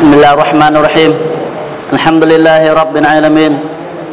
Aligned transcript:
بسم 0.00 0.16
الله 0.16 0.32
الرحمن 0.32 0.72
الرحيم 0.80 1.12
الحمد 1.92 2.24
لله 2.24 2.62
رب 2.72 2.94
العالمين 2.96 3.52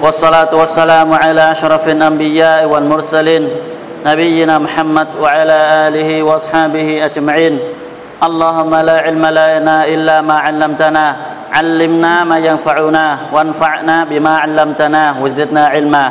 والصلاة 0.03 0.51
والسلام 0.51 1.07
على 1.13 1.51
أشرف 1.51 1.87
الأنبياء 1.87 2.67
والمرسلين 2.67 3.43
نبينا 4.05 4.59
محمد 4.59 5.07
وعلى 5.15 5.57
آله 5.87 6.09
وأصحابه 6.27 7.05
أجمعين 7.07 7.59
اللهم 8.19 8.73
لا 8.75 8.97
علم 8.99 9.25
لنا 9.31 9.87
إلا 9.87 10.15
ما 10.27 10.37
علمتنا 10.43 11.05
علمنا 11.55 12.13
ما 12.23 12.37
ينفعنا 12.37 13.05
وانفعنا 13.31 13.95
بما 14.11 14.33
علمتنا 14.43 15.15
وزدنا 15.23 15.63
علما 15.67 16.05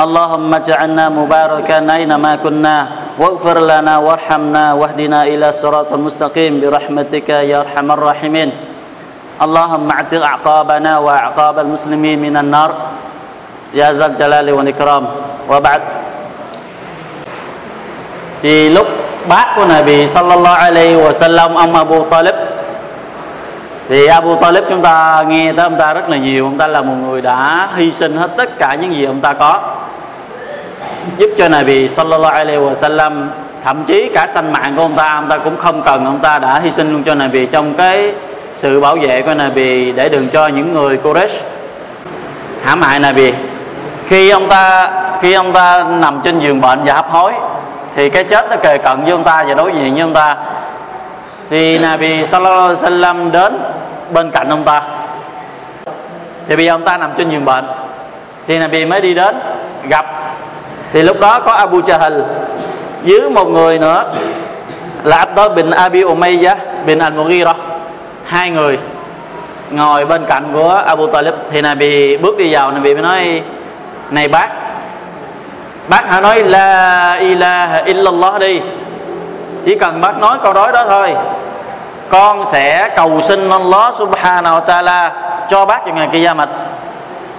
اللهم 0.00 0.50
اجعلنا 0.54 1.04
مباركا 1.08 1.78
أينما 1.94 2.36
كنا 2.44 2.76
واغفر 3.18 3.56
لنا 3.64 3.94
وارحمنا 3.98 4.64
واهدنا 4.72 5.24
إلى 5.24 5.48
الصراط 5.48 5.92
المستقيم 5.92 6.60
برحمتك 6.60 7.28
يا 7.28 7.60
أرحم 7.64 7.88
الراحمين 7.92 8.75
اللهم 9.41 9.87
اعتق 9.91 10.21
أعقابنا 10.25 10.91
وأعقاب 11.05 11.55
المسلمين 11.59 12.17
من 12.21 12.37
النار 12.37 12.71
يا 13.73 13.89
ذا 13.93 14.05
الجلال 14.05 14.47
والإكرام 14.53 15.03
وبعد 15.49 15.81
thì 18.41 18.69
lúc 18.69 18.87
bác 19.27 19.53
của 19.55 19.65
Nabi 19.65 20.07
sallallahu 20.07 20.57
alaihi 20.61 20.95
wa 20.95 21.13
sallam 21.13 21.53
ông 21.55 21.75
Abu 21.75 22.05
Talib 22.09 22.35
thì 23.89 24.07
Abu 24.07 24.35
Talib 24.35 24.63
chúng 24.69 24.81
ta 24.81 25.23
nghe 25.27 25.53
tới 25.53 25.63
ông 25.63 25.77
ta 25.77 25.93
rất 25.93 26.09
là 26.09 26.17
nhiều 26.17 26.45
ông 26.45 26.57
ta 26.57 26.67
là 26.67 26.81
một 26.81 26.95
người 27.05 27.21
đã 27.21 27.69
hy 27.75 27.91
sinh 27.91 28.17
hết 28.17 28.29
tất 28.37 28.57
cả 28.59 28.75
những 28.81 28.93
gì 28.93 29.05
ông 29.05 29.19
ta 29.21 29.33
có 29.33 29.59
giúp 31.17 31.29
cho 31.37 31.47
Nabi 31.47 31.89
sallallahu 31.89 32.33
alaihi 32.33 32.59
wa 32.59 32.73
sallam 32.73 33.29
thậm 33.63 33.83
chí 33.83 34.09
cả 34.13 34.27
sanh 34.33 34.51
mạng 34.51 34.73
của 34.75 34.81
ông 34.81 34.93
ta 34.93 35.13
ông 35.13 35.27
ta 35.29 35.37
cũng 35.37 35.57
không 35.57 35.81
cần 35.81 36.05
ông 36.05 36.19
ta 36.19 36.39
đã 36.39 36.59
hy 36.59 36.71
sinh 36.71 36.91
luôn 36.93 37.03
cho 37.03 37.15
Nabi 37.15 37.45
trong 37.45 37.73
cái 37.73 38.13
sự 38.56 38.80
bảo 38.80 38.96
vệ 38.96 39.22
của 39.22 39.34
Nabi 39.34 39.92
để 39.92 40.08
đừng 40.08 40.28
cho 40.28 40.46
những 40.46 40.74
người 40.74 40.98
Quraysh. 41.02 41.40
Hãm 42.64 42.82
hại 42.82 43.00
Nabi? 43.00 43.32
Khi 44.06 44.30
ông 44.30 44.48
ta, 44.48 44.90
khi 45.20 45.32
ông 45.32 45.52
ta 45.52 45.84
nằm 46.00 46.20
trên 46.24 46.38
giường 46.38 46.60
bệnh 46.60 46.80
và 46.84 46.94
hấp 46.94 47.10
hối, 47.10 47.32
thì 47.94 48.10
cái 48.10 48.24
chết 48.24 48.46
nó 48.50 48.56
kề 48.56 48.78
cận 48.78 49.02
với 49.02 49.12
ông 49.12 49.24
ta 49.24 49.44
và 49.48 49.54
đối 49.54 49.72
diện 49.72 49.92
với 49.92 50.00
ông 50.00 50.14
ta. 50.14 50.36
Thì 51.50 51.78
Nabi 51.78 52.26
sallallahu 52.26 52.68
alaihi 52.68 52.82
wasallam 52.82 53.30
đến 53.30 53.58
bên 54.10 54.30
cạnh 54.30 54.48
ông 54.50 54.64
ta. 54.64 54.82
Thì 56.48 56.56
bây 56.56 56.64
giờ 56.64 56.74
ông 56.74 56.84
ta 56.84 56.96
nằm 56.96 57.10
trên 57.16 57.30
giường 57.30 57.44
bệnh. 57.44 57.64
Thì 58.46 58.58
Nabi 58.58 58.84
mới 58.84 59.00
đi 59.00 59.14
đến, 59.14 59.36
gặp. 59.88 60.06
Thì 60.92 61.02
lúc 61.02 61.20
đó 61.20 61.40
có 61.40 61.52
Abu 61.52 61.80
Jahl 61.80 62.22
dưới 63.04 63.20
một 63.30 63.48
người 63.48 63.78
nữa 63.78 64.04
là 65.04 65.16
Abdullah 65.16 65.54
bin 65.54 65.70
Abi 65.70 66.02
Umayyah 66.02 66.58
bin 66.86 66.98
Al-Mughirah 66.98 67.54
hai 68.26 68.50
người 68.50 68.78
ngồi 69.70 70.04
bên 70.04 70.24
cạnh 70.26 70.50
của 70.52 70.82
Abu 70.86 71.06
Talib 71.06 71.34
thì 71.50 71.60
Nabi 71.60 72.16
bước 72.16 72.38
đi 72.38 72.52
vào 72.52 72.70
Nabi 72.70 72.94
mới 72.94 73.02
nói, 73.02 73.42
này 74.10 74.28
bác 74.28 74.48
bác 75.88 76.08
hãy 76.08 76.20
nói 76.20 76.42
la 76.42 77.12
ilaha 77.14 77.82
illallah 77.84 78.40
đi. 78.40 78.60
Chỉ 79.64 79.74
cần 79.74 80.00
bác 80.00 80.18
nói 80.18 80.38
câu 80.42 80.52
nói 80.52 80.72
đó 80.72 80.84
thôi, 80.88 81.14
con 82.08 82.44
sẽ 82.46 82.88
cầu 82.96 83.20
xin 83.22 83.50
Allah 83.50 83.94
subhanahu 83.94 84.60
wa 84.60 84.64
ta'ala 84.64 85.10
cho 85.48 85.66
bác 85.66 85.86
vào 85.86 85.94
ngày 85.94 86.08
kia 86.12 86.32
mạch 86.36 86.48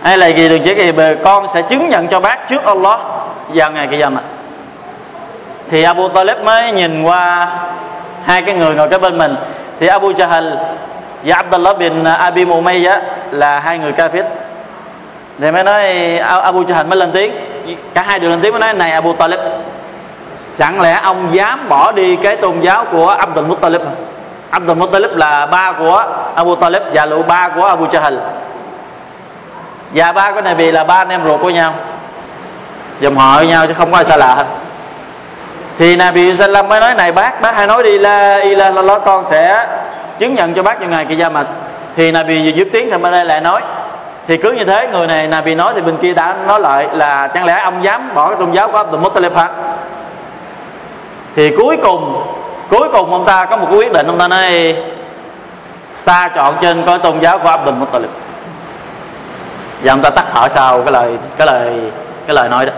hay 0.01 0.17
là 0.17 0.27
gì 0.27 0.49
đừng 0.49 0.63
chỉ 0.63 0.75
kỳ 0.75 0.91
con 1.23 1.47
sẽ 1.47 1.61
chứng 1.61 1.89
nhận 1.89 2.07
cho 2.07 2.19
bác 2.19 2.49
trước 2.49 2.66
Allah 2.66 2.99
vào 3.47 3.72
ngày 3.72 3.88
kia 3.91 4.05
mạch 4.11 4.23
thì 5.69 5.83
Abu 5.83 6.07
Talib 6.07 6.38
mới 6.44 6.72
nhìn 6.72 7.03
qua 7.03 7.51
hai 8.25 8.41
cái 8.41 8.55
người 8.55 8.75
ngồi 8.75 8.89
kế 8.89 8.97
bên 8.97 9.17
mình 9.17 9.35
thì 9.80 9.88
Abu 9.88 10.11
Jahl 10.11 10.58
và 11.23 11.36
Abdullah 11.36 11.78
bin 11.78 12.03
Abi 12.03 12.45
Umayyah 12.45 13.02
là 13.31 13.59
hai 13.59 13.80
người 13.80 13.92
kafir. 13.92 14.23
Thì 15.39 15.52
mới 15.52 15.64
nói 15.64 16.17
Abu 16.17 16.64
Jahl 16.64 16.88
mới 16.88 16.97
lên 16.97 17.11
tiếng. 17.11 17.31
Cả 17.94 18.03
hai 18.08 18.19
đều 18.19 18.30
lên 18.30 18.42
tiếng 18.42 18.52
mới 18.52 18.59
nói 18.59 18.74
này 18.74 18.91
Abu 18.91 19.13
Talib 19.13 19.40
chẳng 20.57 20.81
lẽ 20.81 21.00
ông 21.03 21.29
dám 21.31 21.69
bỏ 21.69 21.91
đi 21.91 22.16
cái 22.16 22.35
tôn 22.35 22.62
giáo 22.62 22.85
của 22.91 23.07
Abdul 23.07 23.46
Muttalib 23.46 23.81
Abdul 24.50 24.78
Muttalib 24.78 25.12
là 25.16 25.46
ba 25.46 25.72
của 25.72 26.03
Abu 26.35 26.56
Talib 26.56 26.81
và 26.94 27.06
lũ 27.06 27.24
ba 27.28 27.50
của 27.50 27.66
Abu 27.66 27.85
Jahl 27.85 28.18
và 29.94 30.12
ba 30.12 30.31
cái 30.31 30.41
này 30.41 30.56
vì 30.56 30.72
là 30.72 30.84
ba 30.84 30.96
anh 30.96 31.09
em 31.09 31.24
ruột 31.24 31.41
của 31.41 31.50
nhau. 31.50 31.74
Dòng 33.00 33.16
họ 33.16 33.38
với 33.38 33.47
nhau 33.47 33.68
chứ 33.68 33.74
không 33.74 33.91
có 33.91 33.97
ai 33.97 34.06
xa 34.06 34.18
lạ 34.18 34.35
hết 34.35 34.46
thì 35.77 35.95
Nabi 35.95 36.35
Sallam 36.35 36.69
mới 36.69 36.79
nói, 36.79 36.93
này 36.93 37.11
bác 37.11 37.41
bác 37.41 37.55
hãy 37.55 37.67
nói 37.67 37.83
đi, 37.83 37.97
la 37.97 38.38
ilaha 38.38 38.81
la 38.81 38.99
con 38.99 39.25
sẽ 39.25 39.67
chứng 40.17 40.35
nhận 40.35 40.53
cho 40.53 40.63
bác 40.63 40.79
trong 40.79 40.91
ngày 40.91 41.05
kia 41.05 41.29
mà 41.31 41.45
thì 41.95 42.11
Nabi 42.11 42.53
vừa 42.55 42.63
tiếng 42.63 42.91
thì 42.91 42.97
bên 42.97 43.11
đây 43.11 43.25
lại 43.25 43.41
nói, 43.41 43.61
thì 44.27 44.38
cứ 44.38 44.51
như 44.51 44.65
thế, 44.65 44.88
người 44.91 45.07
này 45.07 45.27
Nabi 45.27 45.55
nói 45.55 45.73
thì 45.75 45.81
bên 45.81 45.97
kia 45.97 46.13
đã 46.13 46.35
nói 46.47 46.59
lại 46.59 46.88
là 46.91 47.27
chẳng 47.27 47.45
lẽ 47.45 47.61
ông 47.63 47.83
dám 47.83 48.13
bỏ 48.13 48.27
cái 48.29 48.38
tôn 48.39 48.51
giáo 48.51 48.71
của 48.71 48.77
Abdul 48.77 48.99
Muttalib 48.99 49.35
hả? 49.35 49.49
Thì 51.35 51.55
cuối 51.57 51.77
cùng 51.83 52.23
cuối 52.69 52.89
cùng 52.91 53.11
ông 53.11 53.25
ta 53.25 53.45
có 53.45 53.57
một 53.57 53.67
quyết 53.71 53.94
định, 53.94 54.07
ông 54.07 54.17
ta 54.17 54.27
nói, 54.27 54.75
ta 56.05 56.29
chọn 56.35 56.55
trên 56.61 56.83
coi 56.85 56.99
tôn 56.99 57.19
giáo 57.19 57.39
của 57.39 57.49
Abdul 57.49 57.75
Muttalib. 57.75 58.09
Và 59.83 59.94
ông 59.94 60.01
ta 60.01 60.09
tắt 60.09 60.25
thở 60.33 60.47
sau 60.47 60.81
cái 60.81 60.91
lời 60.94 61.17
cái 61.38 61.47
lời 61.47 61.91
cái 62.27 62.35
lời 62.35 62.49
nói 62.49 62.65
đó. 62.65 62.71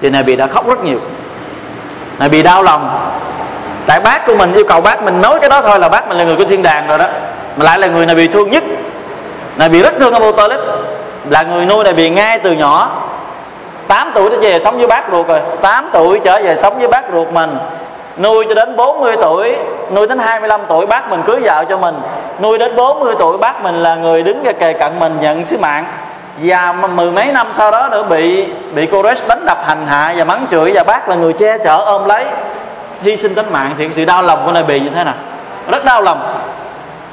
Thì 0.00 0.10
Nabi 0.10 0.36
đã 0.36 0.46
khóc 0.46 0.68
rất 0.68 0.84
nhiều 0.84 0.98
này 2.18 2.28
bị 2.28 2.42
đau 2.42 2.62
lòng. 2.62 3.10
Tại 3.86 4.00
bác 4.00 4.26
của 4.26 4.34
mình, 4.34 4.54
yêu 4.54 4.64
cầu 4.68 4.80
bác 4.80 5.02
mình 5.02 5.22
nói 5.22 5.40
cái 5.40 5.50
đó 5.50 5.62
thôi 5.62 5.78
là 5.78 5.88
bác 5.88 6.08
mình 6.08 6.18
là 6.18 6.24
người 6.24 6.36
của 6.36 6.44
thiên 6.44 6.62
đàng 6.62 6.86
rồi 6.88 6.98
đó. 6.98 7.06
Mà 7.56 7.64
lại 7.64 7.78
là 7.78 7.86
người 7.86 8.06
này 8.06 8.14
bị 8.14 8.28
thương 8.28 8.50
nhất. 8.50 8.64
Này 9.56 9.68
bị 9.68 9.82
rất 9.82 9.94
thương 10.00 10.14
Abu 10.14 10.32
Talib 10.32 10.60
là 11.30 11.42
người 11.42 11.66
nuôi 11.66 11.84
này 11.84 11.92
bị 11.92 12.10
ngay 12.10 12.38
từ 12.38 12.52
nhỏ. 12.52 12.90
8 13.88 14.12
tuổi 14.14 14.30
trở 14.30 14.38
về 14.40 14.60
sống 14.60 14.78
với 14.78 14.86
bác 14.86 15.04
ruột 15.10 15.26
rồi. 15.28 15.40
8 15.60 15.90
tuổi 15.92 16.20
trở 16.24 16.40
về 16.42 16.56
sống 16.56 16.78
với 16.78 16.88
bác 16.88 17.02
ruột 17.12 17.28
mình. 17.28 17.56
Nuôi 18.18 18.44
cho 18.48 18.54
đến 18.54 18.76
40 18.76 19.16
tuổi, 19.22 19.56
nuôi 19.92 20.06
đến 20.06 20.18
25 20.18 20.60
tuổi 20.68 20.86
bác 20.86 21.10
mình 21.10 21.22
cưới 21.26 21.40
vợ 21.40 21.64
cho 21.68 21.78
mình. 21.78 22.00
Nuôi 22.40 22.58
đến 22.58 22.76
40 22.76 23.14
tuổi 23.18 23.38
bác 23.38 23.62
mình 23.62 23.82
là 23.82 23.94
người 23.94 24.22
đứng 24.22 24.42
ra 24.42 24.52
kề 24.52 24.72
cận 24.72 25.00
mình, 25.00 25.16
nhận 25.20 25.46
sứ 25.46 25.58
mạng 25.58 25.84
và 26.38 26.72
mười 26.72 27.10
mấy 27.10 27.26
năm 27.26 27.46
sau 27.56 27.70
đó 27.70 27.88
nữa 27.88 28.02
bị 28.02 28.46
bị 28.74 28.86
Koresh 28.86 29.28
đánh 29.28 29.46
đập 29.46 29.62
hành 29.66 29.86
hạ 29.86 30.14
và 30.16 30.24
mắng 30.24 30.46
chửi 30.50 30.72
và 30.74 30.84
bác 30.84 31.08
là 31.08 31.16
người 31.16 31.32
che 31.32 31.58
chở, 31.58 31.76
ôm 31.76 32.04
lấy, 32.04 32.24
hy 33.02 33.16
sinh 33.16 33.34
tính 33.34 33.46
mạng. 33.50 33.74
Thì 33.78 33.88
sự 33.92 34.04
đau 34.04 34.22
lòng 34.22 34.42
của 34.46 34.52
Nabi 34.52 34.80
như 34.80 34.90
thế 34.90 35.04
nào? 35.04 35.14
Rất 35.70 35.84
đau 35.84 36.02
lòng. 36.02 36.34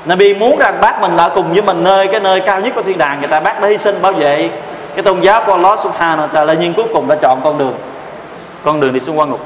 Nabi 0.06 0.34
muốn 0.34 0.58
rằng 0.60 0.78
bác 0.82 1.02
mình 1.02 1.18
đã 1.18 1.30
cùng 1.30 1.54
với 1.54 1.62
mình 1.62 1.84
nơi 1.84 2.08
cái 2.08 2.20
nơi 2.20 2.42
cao 2.42 2.60
nhất 2.60 2.74
của 2.76 2.82
thiên 2.82 2.98
đàng. 2.98 3.20
Người 3.20 3.28
ta 3.28 3.40
bác 3.40 3.62
đã 3.62 3.68
hy 3.68 3.78
sinh 3.78 4.02
bảo 4.02 4.12
vệ 4.12 4.50
cái 4.96 5.04
tôn 5.04 5.22
giáo 5.22 5.44
của 5.46 5.52
Allah 5.52 5.80
Subhanahu 5.80 6.28
wa 6.28 6.46
ta'ala, 6.46 6.56
nhưng 6.60 6.74
cuối 6.74 6.86
cùng 6.94 7.08
đã 7.08 7.16
chọn 7.22 7.42
con 7.44 7.58
đường 7.58 7.74
con 8.64 8.80
đường 8.80 8.94
đi 8.94 9.00
xuống 9.00 9.20
quan 9.20 9.30
ngục. 9.30 9.46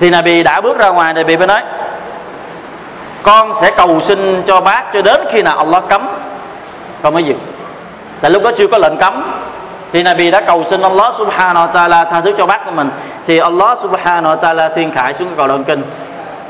Thì 0.00 0.10
Nabi 0.10 0.42
đã 0.42 0.60
bước 0.60 0.78
ra 0.78 0.88
ngoài. 0.88 1.14
Nabi 1.14 1.36
mới 1.36 1.46
nói, 1.46 1.62
con 3.22 3.54
sẽ 3.54 3.70
cầu 3.70 4.00
xin 4.00 4.42
cho 4.46 4.60
bác 4.60 4.84
cho 4.92 5.02
đến 5.02 5.20
khi 5.30 5.42
nào 5.42 5.58
Allah 5.58 5.84
cấm 5.88 6.08
con 7.02 7.14
mới 7.14 7.24
dừng 7.24 7.38
tại 8.21 8.31
lúc 8.31 8.43
đó 8.43 8.51
chưa 8.57 8.67
có 8.67 8.77
lệnh 8.77 8.97
cấm 8.97 9.23
thì 9.93 10.03
Nabi 10.03 10.31
đã 10.31 10.41
cầu 10.41 10.63
xin 10.63 10.81
Allah 10.81 11.15
subhanahu 11.15 11.67
wa 11.67 11.71
ta'ala 11.71 12.05
tha 12.05 12.21
thứ 12.21 12.33
cho 12.37 12.45
bác 12.45 12.65
của 12.65 12.71
mình 12.71 12.89
thì 13.27 13.37
Allah 13.37 13.79
subhanahu 13.79 14.35
wa 14.35 14.39
ta'ala 14.39 14.69
thiên 14.75 14.91
khải 14.91 15.13
xuống 15.13 15.27
cái 15.27 15.37
cầu 15.37 15.47
đoạn 15.47 15.63
kinh 15.63 15.81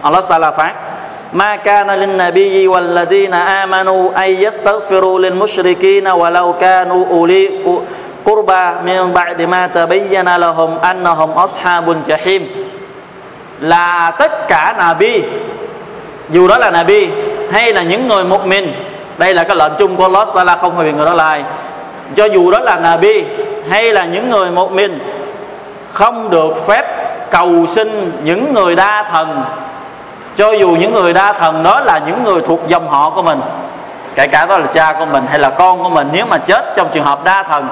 Allah 0.01 0.23
ta'ala 0.29 0.51
phán 0.51 0.75
ما 1.33 1.55
كان 1.55 1.89
للنبي 1.91 2.67
والذين 2.67 3.33
آمنوا 3.33 4.25
أن 4.25 4.29
يستغفروا 4.29 5.19
للمشركين 5.19 6.07
ولو 6.07 6.53
كانوا 6.61 7.05
أولي 7.11 7.49
قربى 8.25 8.63
من 8.85 9.11
بعد 9.13 9.41
ما 9.41 9.67
تبين 9.67 10.35
لهم 10.35 10.77
أنهم 10.79 11.29
أصحاب 11.31 11.91
الجحيم 11.91 12.47
là 13.61 14.11
tất 14.19 14.47
cả 14.47 14.75
Nabi 14.77 15.23
dù 16.29 16.47
đó 16.47 16.57
là 16.57 16.71
Nabi 16.71 17.09
hay 17.51 17.73
là 17.73 17.83
những 17.83 18.07
người 18.07 18.23
một 18.23 18.45
mình 18.45 18.73
đây 19.17 19.33
là 19.33 19.43
cái 19.43 19.57
lệnh 19.57 19.71
chung 19.79 19.95
của 19.95 20.03
Allah 20.03 20.27
Taala 20.35 20.55
không 20.55 20.79
hề 20.79 20.91
người 20.91 21.05
đó 21.05 21.13
lại 21.13 21.43
cho 22.16 22.24
dù 22.24 22.50
đó 22.50 22.58
là 22.58 22.76
Nabi 22.76 23.24
hay 23.70 23.92
là 23.92 24.04
những 24.04 24.30
người 24.30 24.50
một 24.50 24.72
mình, 24.72 24.98
không 25.92 26.30
được 26.30 26.66
phép 26.66 26.84
cầu 27.30 27.66
xin 27.66 28.12
những 28.24 28.54
người 28.54 28.76
đa 28.76 29.02
thần. 29.10 29.42
Cho 30.36 30.52
dù 30.52 30.68
những 30.68 30.94
người 30.94 31.12
đa 31.12 31.32
thần 31.32 31.62
đó 31.62 31.80
là 31.80 32.00
những 32.06 32.24
người 32.24 32.42
thuộc 32.46 32.60
dòng 32.68 32.88
họ 32.88 33.10
của 33.10 33.22
mình, 33.22 33.40
kể 34.14 34.26
cả 34.26 34.46
đó 34.46 34.58
là 34.58 34.66
cha 34.66 34.92
của 34.98 35.04
mình 35.04 35.24
hay 35.28 35.38
là 35.38 35.50
con 35.50 35.82
của 35.82 35.88
mình, 35.88 36.08
nếu 36.12 36.26
mà 36.26 36.38
chết 36.38 36.72
trong 36.76 36.88
trường 36.92 37.04
hợp 37.04 37.24
đa 37.24 37.42
thần, 37.42 37.68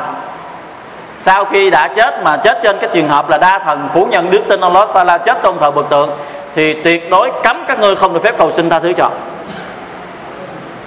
sau 1.19 1.44
khi 1.44 1.71
đã 1.71 1.89
chết 1.89 2.23
mà 2.23 2.37
chết 2.37 2.59
trên 2.62 2.79
cái 2.79 2.91
trường 2.93 3.09
hợp 3.09 3.29
là 3.29 3.39
đa 3.39 3.59
thần, 3.59 3.89
phủ 3.94 4.06
nhận 4.11 4.31
đức 4.31 4.43
tin 4.49 4.61
Allah 4.61 4.89
Taala 4.94 5.19
chết 5.19 5.39
trong 5.43 5.59
thờ 5.59 5.71
bực 5.71 5.89
tượng, 5.91 6.11
thì 6.55 6.82
tuyệt 6.82 7.11
đối 7.11 7.32
cấm 7.43 7.65
các 7.69 7.81
ngươi 7.81 7.97
không 7.97 8.12
được 8.12 8.23
phép 8.23 8.35
cầu 8.39 8.50
xin 8.50 8.71
tha 8.71 8.79
thứ 8.79 8.93
cho. 8.93 9.11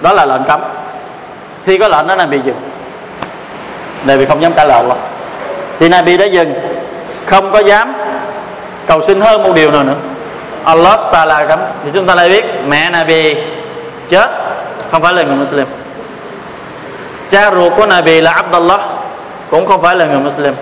Đó 0.00 0.12
là 0.12 0.24
lệnh 0.24 0.42
cấm. 0.48 0.60
Thì 1.66 1.78
có 1.78 1.88
lệnh 1.88 2.06
đó 2.06 2.14
là 2.14 2.26
bị 2.26 2.40
dừng 2.44 2.69
này 4.04 4.16
vì 4.18 4.26
không 4.26 4.42
dám 4.42 4.52
cãi 4.52 4.66
lời. 4.66 4.82
Thì 5.78 5.88
Nabi 5.88 6.16
đã 6.16 6.24
dừng. 6.24 6.54
Không 7.26 7.52
có 7.52 7.58
dám 7.58 7.94
cầu 8.86 9.02
xin 9.02 9.20
hơn 9.20 9.42
một 9.42 9.52
điều 9.54 9.70
nào 9.70 9.84
nữa. 9.84 9.94
Allah 10.64 11.00
ta 11.12 11.24
là 11.24 11.44
cấm. 11.44 11.58
Thì 11.84 11.90
chúng 11.94 12.06
ta 12.06 12.14
lại 12.14 12.28
biết, 12.28 12.44
mẹ 12.68 12.90
Nabi 12.90 13.36
chết. 14.08 14.30
Không 14.90 15.02
phải 15.02 15.14
là 15.14 15.22
người 15.22 15.36
Muslim. 15.36 15.66
Cha 17.30 17.50
ruột 17.50 17.72
của 17.76 17.86
Nabi 17.86 18.20
là 18.20 18.30
Abdullah, 18.30 18.80
cũng 19.50 19.66
không 19.66 19.82
phải 19.82 19.96
là 19.96 20.04
người 20.04 20.18
Muslim. 20.18 20.54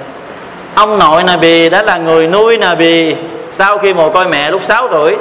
Ông 0.75 0.99
nội 0.99 1.23
Nabi 1.23 1.69
đã 1.69 1.82
là 1.82 1.96
người 1.96 2.26
nuôi 2.26 2.56
Nabi 2.56 3.17
sau 3.50 3.79
khi 3.79 3.94
mồ 3.94 4.11
côi 4.11 4.29
mẹ 4.29 4.50
lúc 4.50 4.62
6 4.64 4.88
tuổi, 4.88 5.17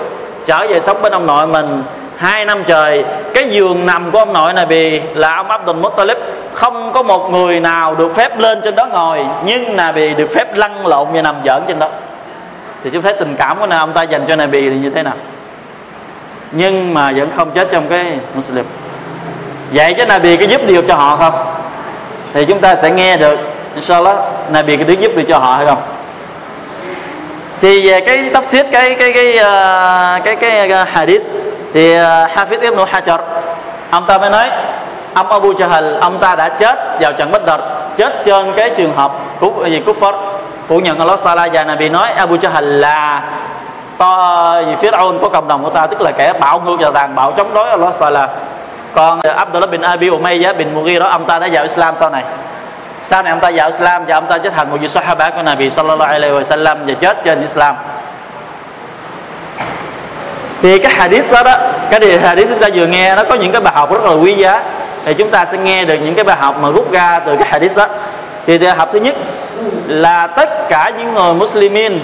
trở 0.45 0.67
về 0.69 0.79
sống 0.79 1.01
bên 1.01 1.11
ông 1.11 1.27
nội 1.27 1.47
mình 1.47 1.83
hai 2.17 2.45
năm 2.45 2.63
trời 2.63 3.03
cái 3.33 3.49
giường 3.49 3.85
nằm 3.85 4.11
của 4.11 4.19
ông 4.19 4.33
nội 4.33 4.53
này 4.53 4.65
vì 4.65 5.01
là 5.13 5.35
ông 5.35 5.49
Abdul 5.49 5.75
Muttalib 5.75 6.17
không 6.53 6.91
có 6.93 7.01
một 7.01 7.31
người 7.31 7.59
nào 7.59 7.95
được 7.95 8.15
phép 8.15 8.39
lên 8.39 8.61
trên 8.63 8.75
đó 8.75 8.85
ngồi 8.85 9.25
nhưng 9.45 9.67
là 9.67 9.85
Nabi 9.85 10.13
được 10.13 10.33
phép 10.33 10.55
lăn 10.55 10.87
lộn 10.87 11.07
và 11.13 11.21
nằm 11.21 11.35
giỡn 11.45 11.61
trên 11.67 11.79
đó. 11.79 11.89
Thì 12.83 12.89
chúng 12.93 13.01
thấy 13.01 13.13
tình 13.13 13.35
cảm 13.37 13.59
của 13.59 13.67
ông 13.69 13.93
ta 13.93 14.03
dành 14.03 14.25
cho 14.27 14.35
Nabi 14.35 14.69
thì 14.69 14.75
như 14.75 14.89
thế 14.89 15.03
nào? 15.03 15.13
Nhưng 16.51 16.93
mà 16.93 17.11
vẫn 17.11 17.29
không 17.35 17.51
chết 17.51 17.67
trong 17.71 17.87
cái 17.89 18.19
Muslim. 18.35 18.65
Vậy 19.71 19.93
chứ 19.93 20.05
Nabi 20.05 20.37
có 20.37 20.45
giúp 20.45 20.61
điều 20.67 20.81
cho 20.81 20.95
họ 20.95 21.15
không? 21.15 21.33
Thì 22.33 22.45
chúng 22.45 22.59
ta 22.59 22.75
sẽ 22.75 22.91
nghe 22.91 23.17
được 23.17 23.39
inshallah 23.75 24.17
Nabi 24.51 24.77
có 24.77 24.83
đứng 24.83 25.01
giúp 25.01 25.11
được 25.15 25.23
cho 25.27 25.37
họ 25.37 25.55
hay 25.55 25.65
không? 25.65 25.81
Thì 27.61 27.89
về 27.89 28.01
cái 28.01 28.29
tafsir 28.33 28.63
cái 28.71 28.95
cái 28.99 29.13
cái 29.13 29.37
ờ, 29.37 30.19
cái 30.23 30.35
cái 30.35 30.51
cái, 30.51 30.69
cái 30.69 30.85
hadith 30.85 31.23
thì 31.73 31.93
à, 31.93 32.27
Hafiz 32.35 32.61
Ibn 32.61 32.77
Hajar, 32.77 33.19
ông 33.91 34.05
ta 34.07 34.17
mới 34.17 34.29
nói, 34.29 34.49
ông 35.13 35.31
Abu 35.31 35.53
Jahl 35.53 35.99
ông 35.99 36.19
ta 36.19 36.35
đã 36.35 36.49
chết 36.49 36.77
vào 36.99 37.13
trận 37.13 37.31
Bất 37.31 37.45
Đợt 37.45 37.57
chết 37.97 38.23
trên 38.25 38.53
cái 38.55 38.69
trường 38.69 38.95
hợp 38.95 39.11
của 39.39 39.65
gì, 39.65 39.81
Kufar. 39.85 40.13
Phủ 40.67 40.79
nhận 40.79 40.99
Allah 40.99 41.19
Taala 41.23 41.47
và 41.53 41.63
Nabi 41.63 41.89
nói, 41.89 42.11
Abu 42.11 42.35
Jahl 42.35 42.61
là 42.61 43.23
to 43.97 44.61
gì 44.67 44.75
phía 44.79 44.91
Fir'aun 44.91 45.19
của 45.19 45.29
cộng 45.29 45.47
đồng 45.47 45.63
của 45.63 45.69
ta, 45.69 45.87
tức 45.87 46.01
là 46.01 46.11
kẻ 46.11 46.33
bạo 46.39 46.61
ngược 46.65 46.75
và 46.79 46.91
tàn, 46.91 47.15
bạo 47.15 47.31
chống 47.37 47.53
đối 47.53 47.69
Allah 47.69 47.99
Taala. 47.99 48.27
Còn 48.93 49.21
à, 49.21 49.33
Abdullah 49.37 49.69
bin 49.69 49.81
Abi 49.81 50.09
Umayyah 50.09 50.57
bin 50.57 50.73
Mughira 50.73 51.09
ông 51.09 51.25
ta 51.25 51.39
đã 51.39 51.47
vào 51.51 51.63
Islam 51.63 51.95
sau 51.95 52.09
này. 52.09 52.23
Sau 53.03 53.23
này 53.23 53.31
ông 53.31 53.39
ta 53.39 53.51
vào 53.55 53.67
Islam 53.69 54.05
và 54.07 54.15
ông 54.15 54.25
ta 54.29 54.37
trở 54.37 54.49
thành 54.49 54.69
một 54.71 54.77
vị 54.81 54.87
Sahaba 54.87 55.29
của 55.29 55.41
Nabi 55.41 55.69
sallallahu 55.69 56.11
alaihi 56.11 56.33
wasallam 56.33 56.77
và 56.87 56.93
chết 56.93 57.23
trên 57.23 57.41
Islam 57.41 57.75
thì 60.67 60.79
cái 60.79 60.91
hadith 60.91 61.31
đó 61.31 61.43
đó, 61.43 61.57
cái 61.89 61.99
điều 61.99 62.19
hadith 62.19 62.49
chúng 62.49 62.59
ta 62.59 62.67
vừa 62.73 62.85
nghe, 62.85 63.15
nó 63.15 63.23
có 63.23 63.35
những 63.35 63.51
cái 63.51 63.61
bài 63.61 63.73
học 63.75 63.93
rất 63.93 64.03
là 64.03 64.11
quý 64.11 64.33
giá. 64.33 64.63
Thì 65.05 65.13
chúng 65.13 65.29
ta 65.29 65.45
sẽ 65.45 65.57
nghe 65.57 65.85
được 65.85 65.95
những 66.03 66.15
cái 66.15 66.23
bài 66.23 66.37
học 66.39 66.55
mà 66.61 66.69
rút 66.71 66.91
ra 66.91 67.19
từ 67.19 67.35
cái 67.35 67.47
hadith 67.47 67.75
đó. 67.75 67.87
Thì 68.45 68.57
bài 68.57 68.75
học 68.75 68.89
thứ 68.93 68.99
nhất 68.99 69.15
là 69.87 70.27
tất 70.27 70.69
cả 70.69 70.91
những 70.97 71.13
người 71.13 71.33
muslimin 71.33 71.99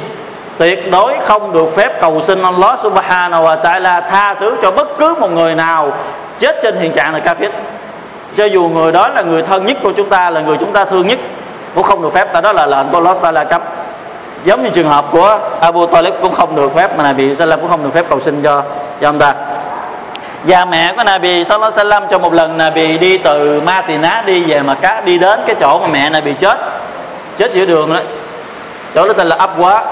tuyệt 0.57 0.91
đối 0.91 1.13
không 1.25 1.53
được 1.53 1.75
phép 1.75 2.01
cầu 2.01 2.21
xin 2.21 2.41
Allah 2.41 2.79
subhanahu 2.79 3.43
wa 3.45 3.61
ta'ala 3.61 4.01
tha 4.09 4.33
thứ 4.33 4.55
cho 4.61 4.71
bất 4.71 4.97
cứ 4.97 5.15
một 5.19 5.31
người 5.31 5.55
nào 5.55 5.91
chết 6.39 6.55
trên 6.63 6.77
hiện 6.79 6.91
trạng 6.91 7.13
là 7.13 7.19
kafir. 7.19 7.49
Cho 8.37 8.45
dù 8.45 8.63
người 8.63 8.91
đó 8.91 9.07
là 9.07 9.21
người 9.21 9.41
thân 9.41 9.65
nhất 9.65 9.77
của 9.83 9.91
chúng 9.91 10.09
ta, 10.09 10.29
là 10.29 10.41
người 10.41 10.57
chúng 10.59 10.73
ta 10.73 10.85
thương 10.85 11.07
nhất, 11.07 11.19
cũng 11.75 11.83
không 11.83 12.01
được 12.01 12.13
phép. 12.13 12.27
Tại 12.33 12.41
đó 12.41 12.53
là 12.53 12.65
lệnh 12.65 12.87
của 12.91 12.97
Allah 12.97 13.17
Taala 13.21 13.43
cấm 13.43 13.61
giống 14.45 14.63
như 14.63 14.69
trường 14.69 14.89
hợp 14.89 15.05
của 15.11 15.39
Abu 15.59 15.85
Talib 15.85 16.13
cũng 16.21 16.31
không 16.31 16.55
được 16.55 16.75
phép, 16.75 16.97
mà 16.97 17.03
Nabi 17.03 17.35
Sallam 17.35 17.59
cũng 17.59 17.69
không 17.69 17.83
được 17.83 17.93
phép 17.93 18.05
cầu 18.09 18.19
xin 18.19 18.43
cho 18.43 18.63
cho 19.01 19.09
ông 19.09 19.19
ta. 19.19 19.33
Và 20.43 20.65
mẹ 20.65 20.93
của 20.97 21.03
Nabi 21.03 21.43
Sallallahu 21.43 21.71
Alaihi 21.77 21.89
Wasallam 21.89 22.07
trong 22.07 22.21
một 22.21 22.33
lần 22.33 22.57
Nabi 22.57 22.97
đi 22.97 23.17
từ 23.17 23.61
Matina 23.61 24.23
đi 24.25 24.43
về 24.43 24.61
mà 24.61 24.73
cá 24.73 25.01
đi 25.01 25.17
đến 25.17 25.39
cái 25.47 25.55
chỗ 25.59 25.79
mà 25.79 25.87
mẹ 25.91 26.09
Nabi 26.09 26.33
chết 26.33 26.57
chết 27.37 27.53
giữa 27.53 27.65
đường 27.65 27.93
đó. 27.93 27.99
Chỗ 28.95 29.07
đó 29.07 29.13
tên 29.13 29.27
là 29.27 29.35
ấp 29.35 29.49
quá. 29.57 29.83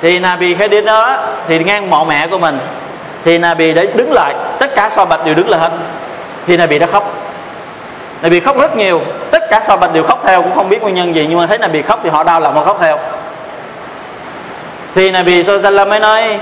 thì 0.00 0.18
Nabi 0.18 0.54
khi 0.54 0.68
đến 0.68 0.84
đó, 0.84 1.16
thì 1.48 1.64
ngang 1.64 1.90
mộ 1.90 2.04
mẹ 2.04 2.26
của 2.26 2.38
mình, 2.38 2.58
thì 3.24 3.38
Nabi 3.38 3.72
đã 3.72 3.82
đứng 3.94 4.12
lại, 4.12 4.34
tất 4.58 4.74
cả 4.74 4.90
so 4.96 5.04
bạch 5.04 5.24
đều 5.24 5.34
đứng 5.34 5.48
lại 5.48 5.60
hết. 5.60 5.70
Thì 6.46 6.56
Nabi 6.56 6.78
đã 6.78 6.86
khóc. 6.86 7.10
Nabi 8.22 8.40
khóc 8.40 8.60
rất 8.60 8.76
nhiều, 8.76 9.00
tất 9.30 9.42
cả 9.50 9.62
so 9.66 9.76
bạch 9.76 9.92
đều 9.92 10.04
khóc 10.04 10.22
theo, 10.26 10.42
cũng 10.42 10.54
không 10.54 10.68
biết 10.68 10.82
nguyên 10.82 10.94
nhân 10.94 11.14
gì, 11.14 11.26
nhưng 11.30 11.38
mà 11.38 11.46
thấy 11.46 11.58
Nabi 11.58 11.82
khóc 11.82 12.00
thì 12.02 12.10
họ 12.10 12.24
đau 12.24 12.40
lòng 12.40 12.54
mà 12.54 12.64
khóc 12.64 12.78
theo 12.80 12.98
thì 14.94 15.10
Nabi 15.10 15.44
Sallallahu 15.44 15.88
mới 15.88 16.00
nói, 16.00 16.38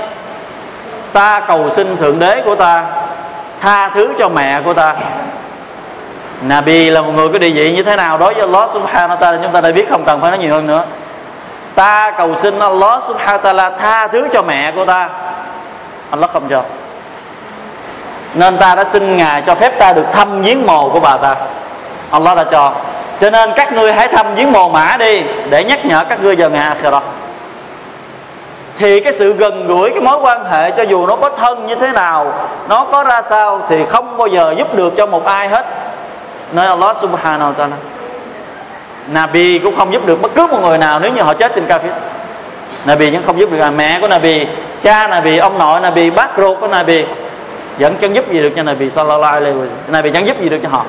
ta 1.13 1.39
cầu 1.47 1.69
xin 1.69 1.97
thượng 1.97 2.19
đế 2.19 2.41
của 2.45 2.55
ta, 2.55 2.85
tha 3.61 3.89
thứ 3.89 4.13
cho 4.19 4.29
mẹ 4.29 4.61
của 4.61 4.73
ta. 4.73 4.95
Nabi 6.41 6.89
là 6.89 7.01
một 7.01 7.11
người 7.15 7.29
có 7.29 7.37
địa 7.37 7.49
vị 7.49 7.71
như 7.71 7.83
thế 7.83 7.95
nào 7.95 8.17
đối 8.17 8.33
với 8.33 8.41
Allah 8.41 8.69
subhanahu 8.73 9.15
wa 9.15 9.17
ta'ala 9.17 9.43
chúng 9.43 9.51
ta 9.51 9.61
đã 9.61 9.71
biết 9.71 9.89
không 9.89 10.03
cần 10.05 10.21
phải 10.21 10.31
nói 10.31 10.39
nhiều 10.39 10.53
hơn 10.53 10.67
nữa. 10.67 10.83
Ta 11.75 12.11
cầu 12.17 12.35
xin 12.35 12.59
Allah 12.59 13.03
subhanahu 13.07 13.37
wa 13.37 13.55
ta'ala 13.55 13.77
tha 13.77 14.07
thứ 14.07 14.27
cho 14.33 14.41
mẹ 14.41 14.71
của 14.71 14.85
ta. 14.85 15.09
Allah 16.09 16.29
không 16.33 16.49
cho. 16.49 16.63
Nên 18.33 18.57
ta 18.57 18.75
đã 18.75 18.83
xin 18.83 19.17
ngài 19.17 19.41
cho 19.41 19.55
phép 19.55 19.79
ta 19.79 19.93
được 19.93 20.05
thăm 20.11 20.41
giếng 20.41 20.67
mồ 20.67 20.89
của 20.89 20.99
bà 20.99 21.17
ta. 21.17 21.35
Allah 22.11 22.37
đã 22.37 22.43
cho. 22.43 22.73
Cho 23.21 23.29
nên 23.29 23.53
các 23.55 23.73
ngươi 23.73 23.93
hãy 23.93 24.07
thăm 24.07 24.35
giếng 24.35 24.51
mồ 24.51 24.69
mã 24.69 24.97
đi 24.99 25.23
để 25.49 25.63
nhắc 25.63 25.85
nhở 25.85 26.03
các 26.09 26.23
ngươi 26.23 26.35
vào 26.35 26.49
ngày 26.49 26.63
akhirah 26.63 27.03
thì 28.79 28.99
cái 28.99 29.13
sự 29.13 29.33
gần 29.33 29.67
gũi, 29.67 29.89
cái 29.89 30.01
mối 30.01 30.17
quan 30.21 30.45
hệ 30.45 30.71
cho 30.71 30.83
dù 30.83 31.07
nó 31.07 31.15
có 31.15 31.29
thân 31.29 31.67
như 31.67 31.75
thế 31.75 31.91
nào, 31.91 32.33
nó 32.69 32.85
có 32.91 33.03
ra 33.03 33.21
sao 33.21 33.61
thì 33.69 33.85
không 33.85 34.17
bao 34.17 34.27
giờ 34.27 34.53
giúp 34.57 34.75
được 34.75 34.93
cho 34.97 35.05
một 35.05 35.25
ai 35.25 35.47
hết. 35.47 35.65
Nơi 36.51 36.67
Allah 36.67 36.97
subhanahu 36.97 37.51
wa 37.51 37.53
ta'ala. 37.53 37.77
Nabi 39.07 39.59
cũng 39.59 39.75
không 39.75 39.93
giúp 39.93 40.05
được 40.05 40.21
bất 40.21 40.31
cứ 40.35 40.47
một 40.47 40.59
người 40.61 40.77
nào 40.77 40.99
nếu 40.99 41.11
như 41.11 41.21
họ 41.21 41.33
chết 41.33 41.51
trên 41.55 41.67
kafir. 41.67 41.91
Nabi 42.85 43.09
vẫn 43.09 43.23
không 43.25 43.39
giúp 43.39 43.51
được. 43.51 43.59
À, 43.59 43.71
mẹ 43.71 43.99
của 44.01 44.07
Nabi, 44.07 44.47
cha 44.83 45.07
Nabi, 45.07 45.37
ông 45.37 45.57
nội 45.57 45.79
Nabi, 45.79 46.09
bác 46.09 46.29
ruột 46.37 46.59
của 46.59 46.67
Nabi 46.67 47.05
vẫn 47.79 47.95
chẳng 48.01 48.15
giúp 48.15 48.31
gì 48.31 48.41
được 48.41 48.51
cho 48.55 48.63
Nabi 48.63 48.89
sallallahu 48.89 49.33
alaihi 49.33 49.57
wasallam 49.57 49.91
Nabi 49.91 50.11
chẳng 50.11 50.27
giúp 50.27 50.41
gì 50.41 50.49
được 50.49 50.59
cho 50.63 50.69
họ. 50.69 50.83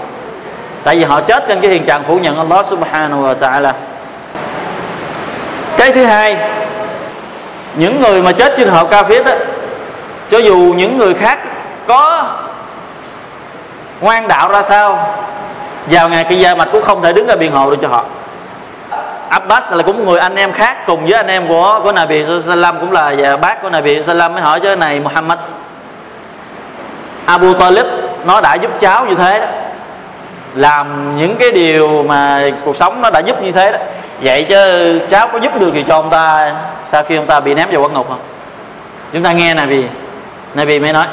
Tại 0.84 0.96
vì 0.96 1.04
họ 1.04 1.20
chết 1.20 1.44
trên 1.48 1.60
cái 1.60 1.70
hiện 1.70 1.84
trạng 1.84 2.02
phủ 2.02 2.18
nhận 2.18 2.36
Allah 2.38 2.66
subhanahu 2.66 3.22
wa 3.22 3.34
ta'ala. 3.40 3.72
Cái 5.76 5.92
thứ 5.92 6.04
hai 6.04 6.36
những 7.74 8.00
người 8.00 8.22
mà 8.22 8.32
chết 8.32 8.54
trên 8.56 8.68
họ 8.68 8.84
ca 8.84 9.02
phết 9.02 9.24
đó, 9.24 9.32
cho 10.30 10.38
dù 10.38 10.74
những 10.76 10.98
người 10.98 11.14
khác 11.14 11.38
có 11.86 12.26
ngoan 14.00 14.28
đạo 14.28 14.48
ra 14.48 14.62
sao, 14.62 15.14
vào 15.86 16.08
ngày 16.08 16.24
kia 16.24 16.36
gia 16.36 16.54
mạch 16.54 16.68
cũng 16.72 16.82
không 16.82 17.02
thể 17.02 17.12
đứng 17.12 17.26
ra 17.26 17.36
biện 17.36 17.52
hộ 17.52 17.70
được 17.70 17.76
cho 17.82 17.88
họ. 17.88 18.04
Abbas 19.28 19.64
là 19.70 19.82
cũng 19.82 20.06
người 20.06 20.18
anh 20.20 20.36
em 20.36 20.52
khác 20.52 20.86
cùng 20.86 21.04
với 21.04 21.12
anh 21.12 21.26
em 21.26 21.48
của 21.48 21.80
của 21.82 21.92
Nabi 21.92 22.24
Sallam, 22.46 22.80
cũng 22.80 22.92
là 22.92 23.14
và 23.18 23.36
bác 23.36 23.62
của 23.62 23.70
Nabi 23.70 24.02
Sallam 24.02 24.32
mới 24.32 24.42
hỏi 24.42 24.60
cho 24.60 24.74
này 24.74 25.00
Muhammad. 25.00 25.38
Abu 27.24 27.54
Talib 27.54 27.86
nó 28.24 28.40
đã 28.40 28.54
giúp 28.54 28.70
cháu 28.80 29.06
như 29.06 29.14
thế 29.14 29.40
đó. 29.40 29.46
Làm 30.54 31.16
những 31.16 31.36
cái 31.36 31.50
điều 31.50 32.02
mà 32.02 32.42
cuộc 32.64 32.76
sống 32.76 33.02
nó 33.02 33.10
đã 33.10 33.20
giúp 33.20 33.42
như 33.42 33.52
thế 33.52 33.72
đó 33.72 33.78
vậy 34.22 34.46
chứ 34.48 35.00
cháu 35.10 35.28
có 35.28 35.38
giúp 35.38 35.60
được 35.60 35.74
gì 35.74 35.84
cho 35.88 35.94
ông 35.94 36.10
ta 36.10 36.54
sau 36.84 37.02
khi 37.02 37.16
ông 37.16 37.26
ta 37.26 37.40
bị 37.40 37.54
ném 37.54 37.68
vào 37.70 37.82
quán 37.82 37.92
ngục 37.92 38.08
không? 38.08 38.20
Chúng 39.12 39.22
ta 39.22 39.32
nghe 39.32 39.54
này 39.54 39.66
vì. 39.66 39.84
Này 40.54 40.66
vì 40.66 40.78
mới 40.80 40.92
nói. 40.92 41.06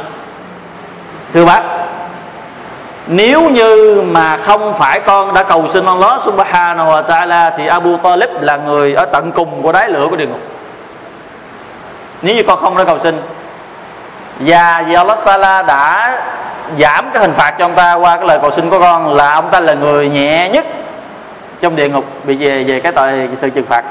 Thưa 1.33 1.45
bác, 1.45 1.61
nếu 3.07 3.49
như 3.49 4.01
mà 4.07 4.37
không 4.37 4.73
phải 4.77 4.99
con 4.99 5.33
đã 5.33 5.43
cầu 5.43 5.67
xin 5.67 5.85
Allah 5.85 6.21
subhanahu 6.21 6.91
wa 6.91 7.03
ta'ala 7.03 7.51
thì 7.57 7.67
Abu 7.67 7.97
Talib 7.97 8.29
là 8.41 8.57
người 8.57 8.93
ở 8.93 9.05
tận 9.05 9.31
cùng 9.31 9.61
của 9.61 9.71
đáy 9.71 9.89
lửa 9.89 10.07
của 10.09 10.15
địa 10.15 10.27
ngục. 10.27 10.39
Nếu 12.21 12.35
như 12.35 12.43
con 12.47 12.59
không 12.59 12.77
đã 12.77 12.83
cầu 12.83 12.99
xin, 12.99 13.21
và 14.39 14.83
vì 14.87 14.93
Allah 14.93 15.17
Ta'ala 15.25 15.65
đã 15.65 16.17
giảm 16.79 17.09
cái 17.13 17.21
hình 17.21 17.33
phạt 17.33 17.51
cho 17.59 17.65
ông 17.65 17.75
ta 17.75 17.93
qua 17.93 18.17
cái 18.17 18.27
lời 18.27 18.39
cầu 18.41 18.51
xin 18.51 18.69
của 18.69 18.79
con 18.79 19.13
là 19.13 19.33
ông 19.33 19.49
ta 19.51 19.59
là 19.59 19.73
người 19.73 20.09
nhẹ 20.09 20.49
nhất 20.49 20.65
trong 21.61 21.75
địa 21.75 21.89
ngục 21.89 22.05
bị 22.23 22.35
về 22.35 22.63
về 22.63 22.79
cái 22.79 22.91
tội 22.91 23.29
sự 23.35 23.49
trừng 23.49 23.65
phạt. 23.65 23.83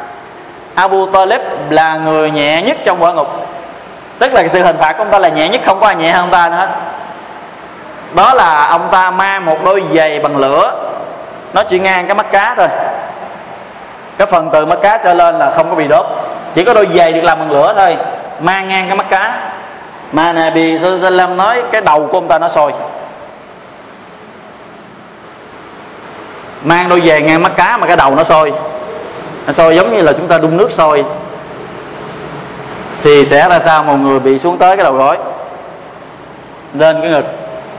Abu 0.75 1.07
Talib 1.07 1.41
là 1.71 1.97
người 1.97 2.31
nhẹ 2.31 2.63
nhất 2.63 2.77
trong 2.85 3.03
quả 3.03 3.13
ngục. 3.13 3.49
Tức 4.19 4.33
là 4.33 4.49
sự 4.49 4.63
hình 4.63 4.77
phạt 4.79 4.93
của 4.93 5.03
ông 5.03 5.11
ta 5.11 5.19
là 5.19 5.29
nhẹ 5.29 5.49
nhất, 5.49 5.61
không 5.65 5.81
có 5.81 5.87
ai 5.87 5.97
nhẹ 5.97 6.11
hơn 6.11 6.23
ông 6.23 6.31
ta 6.31 6.49
nữa. 6.49 6.57
Hết 6.57 6.69
đó 8.15 8.35
là 8.35 8.67
ông 8.67 8.89
ta 8.93 9.11
mang 9.11 9.45
một 9.45 9.59
đôi 9.65 9.83
giày 9.95 10.19
bằng 10.19 10.37
lửa. 10.37 10.91
Nó 11.53 11.63
chỉ 11.63 11.79
ngang 11.79 12.07
cái 12.07 12.15
mắt 12.15 12.27
cá 12.33 12.55
thôi. 12.57 12.69
Cái 14.19 14.27
phần 14.27 14.51
từ 14.53 14.67
mắt 14.67 14.79
cá 14.83 14.97
trở 14.97 15.15
lên 15.15 15.39
là 15.39 15.51
không 15.51 15.71
có 15.71 15.77
bị 15.77 15.89
đốt. 15.89 16.07
Chỉ 16.55 16.65
có 16.65 16.75
đôi 16.75 16.89
giày 16.97 17.13
được 17.13 17.25
làm 17.25 17.39
bằng 17.39 17.51
lửa 17.51 17.75
thôi, 17.77 17.97
mang 18.41 18.69
ngang 18.69 18.87
cái 18.87 18.97
mắt 18.97 19.07
cá. 19.11 19.41
Mà 20.13 20.33
Nabi 20.33 20.79
Sallam 20.79 21.37
nói 21.37 21.63
cái 21.71 21.81
đầu 21.81 22.09
của 22.11 22.19
ông 22.19 22.29
ta 22.29 22.39
nó 22.39 22.49
sôi. 22.49 22.73
Mang 26.67 26.89
đôi 26.89 27.01
về 27.01 27.21
ngang 27.21 27.43
mắt 27.43 27.53
cá 27.57 27.77
mà 27.77 27.87
cái 27.87 27.97
đầu 27.97 28.15
nó 28.15 28.23
sôi. 28.23 28.53
Nó 29.47 29.53
sôi 29.53 29.77
giống 29.77 29.97
như 29.97 30.03
là 30.03 30.13
chúng 30.13 30.27
ta 30.27 30.39
đun 30.39 30.57
nước 30.57 30.73
sôi. 30.73 31.05
Thì 33.03 33.25
sẽ 33.25 33.49
ra 33.49 33.61
sao 33.61 33.85
một 33.85 33.97
người 33.97 34.19
bị 34.19 34.39
xuống 34.39 34.59
tới 34.59 34.77
cái 34.77 34.85
đầu 34.85 34.93
gối? 34.93 35.17
Lên 36.75 37.01
cái 37.01 37.11
ngực. 37.11 37.25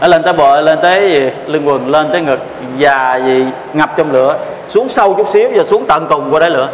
Nó 0.01 0.07
lên 0.07 0.23
tới 0.23 0.33
bờ, 0.33 0.61
lên 0.61 0.79
tới 0.81 1.11
gì? 1.11 1.29
lưng 1.47 1.67
quần, 1.67 1.91
lên 1.91 2.09
tới 2.11 2.21
ngực. 2.21 2.39
Và 2.79 3.19
gì, 3.25 3.45
ngập 3.73 3.97
trong 3.97 4.11
lửa. 4.11 4.37
Xuống 4.69 4.89
sâu 4.89 5.13
chút 5.13 5.27
xíu 5.33 5.49
và 5.55 5.63
xuống 5.63 5.85
tận 5.85 6.07
cùng 6.09 6.31
của 6.31 6.39
đáy 6.39 6.49
lửa. 6.49 6.69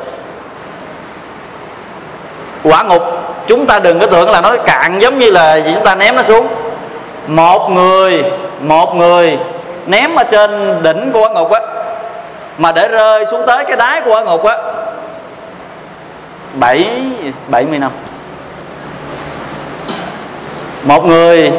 Quả 2.63 2.83
ngục, 2.83 3.03
chúng 3.47 3.65
ta 3.65 3.79
đừng 3.79 3.99
có 3.99 4.05
tưởng 4.07 4.29
là 4.29 4.41
nó 4.41 4.57
cạn 4.65 4.99
giống 4.99 5.19
như 5.19 5.31
là 5.31 5.59
chúng 5.73 5.83
ta 5.83 5.95
ném 5.95 6.15
nó 6.15 6.23
xuống. 6.23 6.47
Một 7.27 7.69
người 7.69 8.23
một 8.61 8.95
người 8.95 9.37
ném 9.87 10.15
ở 10.15 10.23
trên 10.23 10.79
đỉnh 10.83 11.11
của 11.11 11.21
quả 11.21 11.29
ngục 11.29 11.51
á 11.51 11.59
mà 12.57 12.71
để 12.71 12.87
rơi 12.87 13.25
xuống 13.25 13.41
tới 13.47 13.65
cái 13.65 13.77
đáy 13.77 14.01
của 14.05 14.11
quả 14.11 14.23
ngục 14.23 14.45
á, 14.45 14.57
bảy 16.53 16.89
bảy 17.47 17.65
mươi 17.65 17.79
năm. 17.79 17.91
Một 20.83 21.05
người 21.05 21.51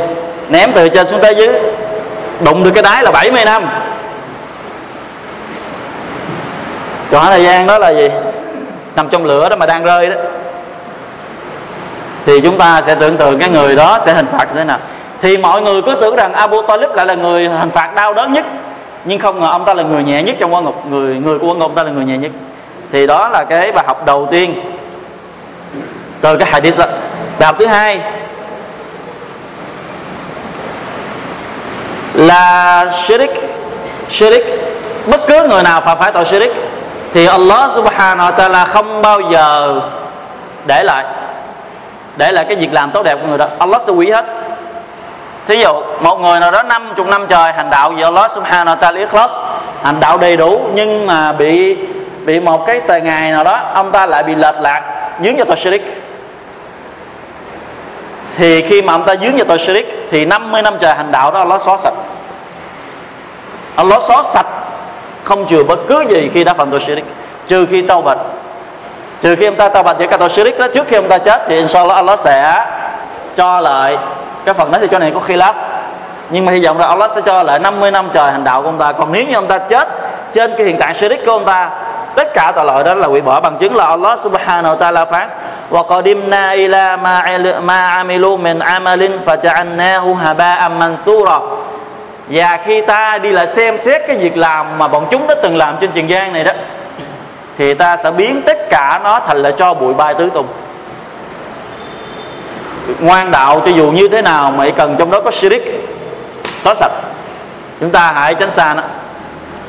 ném 0.49 0.73
từ 0.75 0.89
trên 0.89 1.07
xuống 1.07 1.21
tới 1.21 1.35
dưới, 1.35 1.49
đụng 2.45 2.65
được 2.65 2.71
cái 2.75 2.83
đáy 2.83 3.03
là 3.03 3.11
70 3.11 3.45
năm. 3.45 3.67
Khoảng 7.11 7.27
thời 7.27 7.43
gian 7.43 7.67
đó 7.67 7.79
là 7.79 7.91
gì? 7.91 8.11
Nằm 8.97 9.09
trong 9.09 9.25
lửa 9.25 9.49
đó 9.49 9.57
mà 9.57 9.67
đang 9.67 9.85
rơi 9.85 10.07
đó. 10.07 10.17
Thì 12.27 12.41
chúng 12.41 12.59
ta 12.59 12.83
sẽ 12.83 12.95
tưởng 12.95 13.17
tượng 13.17 13.39
cái 13.39 13.49
người 13.49 13.77
đó 13.77 13.99
sẽ 14.05 14.15
hình 14.15 14.27
phạt 14.33 14.45
như 14.49 14.55
thế 14.55 14.65
nào. 14.65 14.79
Thì 15.21 15.37
mọi 15.37 15.63
người 15.63 15.83
cứ 15.83 15.95
tưởng 16.01 16.17
rằng 16.17 16.33
Abu 16.33 16.63
Talib 16.63 16.91
lại 16.91 17.07
là 17.07 17.15
người 17.15 17.49
hình 17.49 17.71
phạt 17.71 17.95
đau 17.95 18.15
đớn 18.15 18.33
nhất 18.33 18.45
nhưng 19.05 19.19
không 19.19 19.41
ngờ 19.41 19.47
ông 19.47 19.65
ta 19.65 19.75
là 19.75 19.83
người 19.83 20.03
nhẹ 20.03 20.23
nhất 20.23 20.37
trong 20.39 20.55
quan 20.55 20.65
ngục, 20.65 20.87
người 20.91 21.17
người 21.17 21.39
của 21.39 21.47
quan 21.47 21.59
ngục 21.59 21.73
ta 21.75 21.83
là 21.83 21.91
người 21.91 22.05
nhẹ 22.05 22.19
nhất. 22.19 22.31
Thì 22.93 23.07
đó 23.07 23.29
là 23.29 23.45
cái 23.45 23.73
bài 23.73 23.85
học 23.87 24.07
đầu 24.07 24.29
tiên 24.31 24.55
từ 26.21 26.37
cái 26.37 26.51
hadith 26.53 26.79
đó. 26.79 26.87
Bài 27.39 27.47
học 27.47 27.57
thứ 27.59 27.67
hai 27.67 28.01
là 32.15 32.91
shirik 33.07 33.31
shirik 34.09 34.45
bất 35.07 35.21
cứ 35.27 35.49
người 35.49 35.63
nào 35.63 35.81
phạm 35.81 35.99
phải 35.99 36.13
tội 36.13 36.25
shirik 36.25 36.53
thì 37.13 37.27
Allah 37.27 37.73
subhanahu 37.73 38.31
wa 38.31 38.35
ta'ala 38.35 38.67
không 38.67 39.03
bao 39.03 39.21
giờ 39.21 39.81
để 40.67 40.83
lại 40.83 41.05
để 42.17 42.33
lại 42.33 42.45
cái 42.49 42.57
việc 42.57 42.73
làm 42.73 42.91
tốt 42.91 43.03
đẹp 43.03 43.19
của 43.23 43.29
người 43.29 43.39
đó. 43.39 43.47
Allah 43.59 43.83
sẽ 43.83 43.93
hủy 43.93 44.11
hết 44.11 44.25
thí 45.47 45.61
dụ, 45.63 45.83
một 46.01 46.21
người 46.21 46.41
nào 46.41 46.51
đó 46.51 46.63
50 46.63 47.07
năm 47.07 47.27
trời 47.29 47.53
hành 47.53 47.71
đạo 47.71 47.93
vì 47.97 48.03
Allah 48.03 48.31
subhanahu 48.31 48.77
wa 48.77 48.79
ta'ala 48.79 48.99
ikhlas, 48.99 49.33
hành 49.83 50.01
đạo 50.01 50.19
đầy 50.19 50.37
đủ 50.37 50.61
nhưng 50.75 51.07
mà 51.07 51.33
bị 51.33 51.77
bị 52.25 52.41
một 52.41 52.67
cái 52.67 52.81
tờ 52.81 52.97
ngày 52.97 53.31
nào 53.31 53.45
đó, 53.45 53.61
ông 53.75 53.91
ta 53.91 54.07
lại 54.07 54.23
bị 54.23 54.35
lệch 54.35 54.55
lạc, 54.61 54.83
dướng 55.23 55.37
vào 55.37 55.45
tội 55.45 55.57
shirik 55.57 56.03
thì 58.37 58.63
khi 58.63 58.83
mà 58.83 58.93
ông 58.93 59.05
ta 59.05 59.15
dướng 59.17 59.37
vào 59.37 59.45
tội 59.49 59.59
shirik 59.59 60.07
thì 60.11 60.25
50 60.25 60.63
năm 60.63 60.75
trời 60.81 60.95
hành 60.95 61.13
đạo 61.13 61.31
đó 61.31 61.39
Allah 61.39 61.63
xóa 61.63 61.77
sạch. 61.77 61.95
Allah 63.77 64.03
xóa 64.03 64.23
sạch, 64.23 64.47
không 65.23 65.47
chừa 65.47 65.63
bất 65.63 65.79
cứ 65.89 66.05
gì 66.09 66.31
khi 66.35 66.45
đã 66.45 66.55
phạm 66.55 66.71
tội 66.71 66.81
shirik 66.81 67.05
trừ 67.49 67.67
khi 67.71 67.83
tao 67.83 68.03
bạch. 68.03 68.19
Trừ 69.21 69.37
khi 69.37 69.47
ông 69.47 69.57
ta 69.57 69.69
tao 69.69 69.83
bạch 69.83 69.99
với 69.99 70.07
cả 70.07 70.17
tội 70.17 70.29
shirik 70.29 70.59
đó, 70.59 70.67
trước 70.75 70.87
khi 70.89 70.97
ông 70.97 71.09
ta 71.09 71.19
chết 71.19 71.43
thì 71.47 71.57
inshallah 71.57 71.97
Allah 71.97 72.19
sẽ 72.19 72.67
cho 73.37 73.61
lại 73.61 73.99
cái 74.45 74.55
phần 74.55 74.73
đó 74.73 74.79
thì 74.81 74.89
cho 74.91 74.99
này 74.99 75.11
có 75.15 75.21
khi 75.21 75.37
lát 75.37 75.55
nhưng 76.31 76.45
mà 76.45 76.53
hy 76.53 76.65
vọng 76.65 76.79
là 76.79 76.87
Allah 76.87 77.11
sẽ 77.11 77.21
cho 77.21 77.43
lại 77.43 77.59
50 77.59 77.91
năm 77.91 78.09
trời 78.13 78.33
hành 78.33 78.45
đạo 78.45 78.63
của 78.63 78.69
ông 78.69 78.79
ta. 78.79 78.93
Còn 78.93 79.13
nếu 79.13 79.25
như 79.25 79.35
ông 79.35 79.47
ta 79.47 79.59
chết 79.59 79.89
trên 80.33 80.55
cái 80.57 80.67
hiện 80.67 80.77
tại 80.81 80.95
shirik 80.95 81.27
của 81.27 81.33
ông 81.33 81.45
ta, 81.45 81.71
tất 82.15 82.35
cả 82.35 82.53
tội 82.57 82.65
lỗi 82.65 82.85
đó 82.85 82.95
là 82.95 83.07
hủy 83.07 83.21
bỏ 83.21 83.41
bằng 83.41 83.57
chứng 83.59 83.77
là 83.77 83.85
Allah 83.85 84.19
subhanahu 84.19 84.77
wa 84.77 84.79
ta'ala 84.79 85.07
phán. 85.07 85.29
Wa 85.71 85.87
qadimna 85.87 86.51
ila 86.51 86.97
ma 86.97 87.39
ma 87.63 87.89
amilu 87.89 88.37
min 88.37 88.59
amalin 88.59 89.13
faja'alnahu 89.27 90.15
haba'an 90.15 90.79
mansura. 90.79 91.39
Và 92.29 92.59
khi 92.67 92.81
ta 92.81 93.19
đi 93.19 93.31
lại 93.31 93.47
xem 93.47 93.79
xét 93.79 94.03
cái 94.07 94.17
việc 94.17 94.37
làm 94.37 94.79
mà 94.79 94.89
bọn 94.89 95.07
chúng 95.11 95.27
đã 95.27 95.35
từng 95.43 95.57
làm 95.57 95.77
trên 95.81 95.91
trần 95.91 96.11
gian 96.11 96.33
này 96.33 96.45
đó, 96.45 96.53
thì 97.59 97.75
ta 97.75 97.97
sẽ 97.97 98.11
biến 98.11 98.43
tất 98.43 98.71
cả 98.71 99.01
nó 99.05 99.21
thành 99.27 99.37
là 99.37 99.51
cho 99.51 99.75
bụi 99.75 99.95
bay 99.95 100.15
tứ 100.15 100.31
tung 100.35 100.47
ngoan 103.01 103.31
đạo 103.31 103.63
cho 103.65 103.71
dù 103.71 103.91
như 103.91 104.09
thế 104.09 104.23
nào 104.23 104.51
mà 104.51 104.67
cần 104.77 104.97
trong 104.99 105.11
đó 105.11 105.21
có 105.21 105.31
shirik 105.31 105.89
xóa 106.57 106.75
sạch. 106.75 106.93
Chúng 107.81 107.91
ta 107.91 108.13
hãy 108.17 108.35
tránh 108.35 108.51
xa 108.51 108.75
nó. 108.75 108.83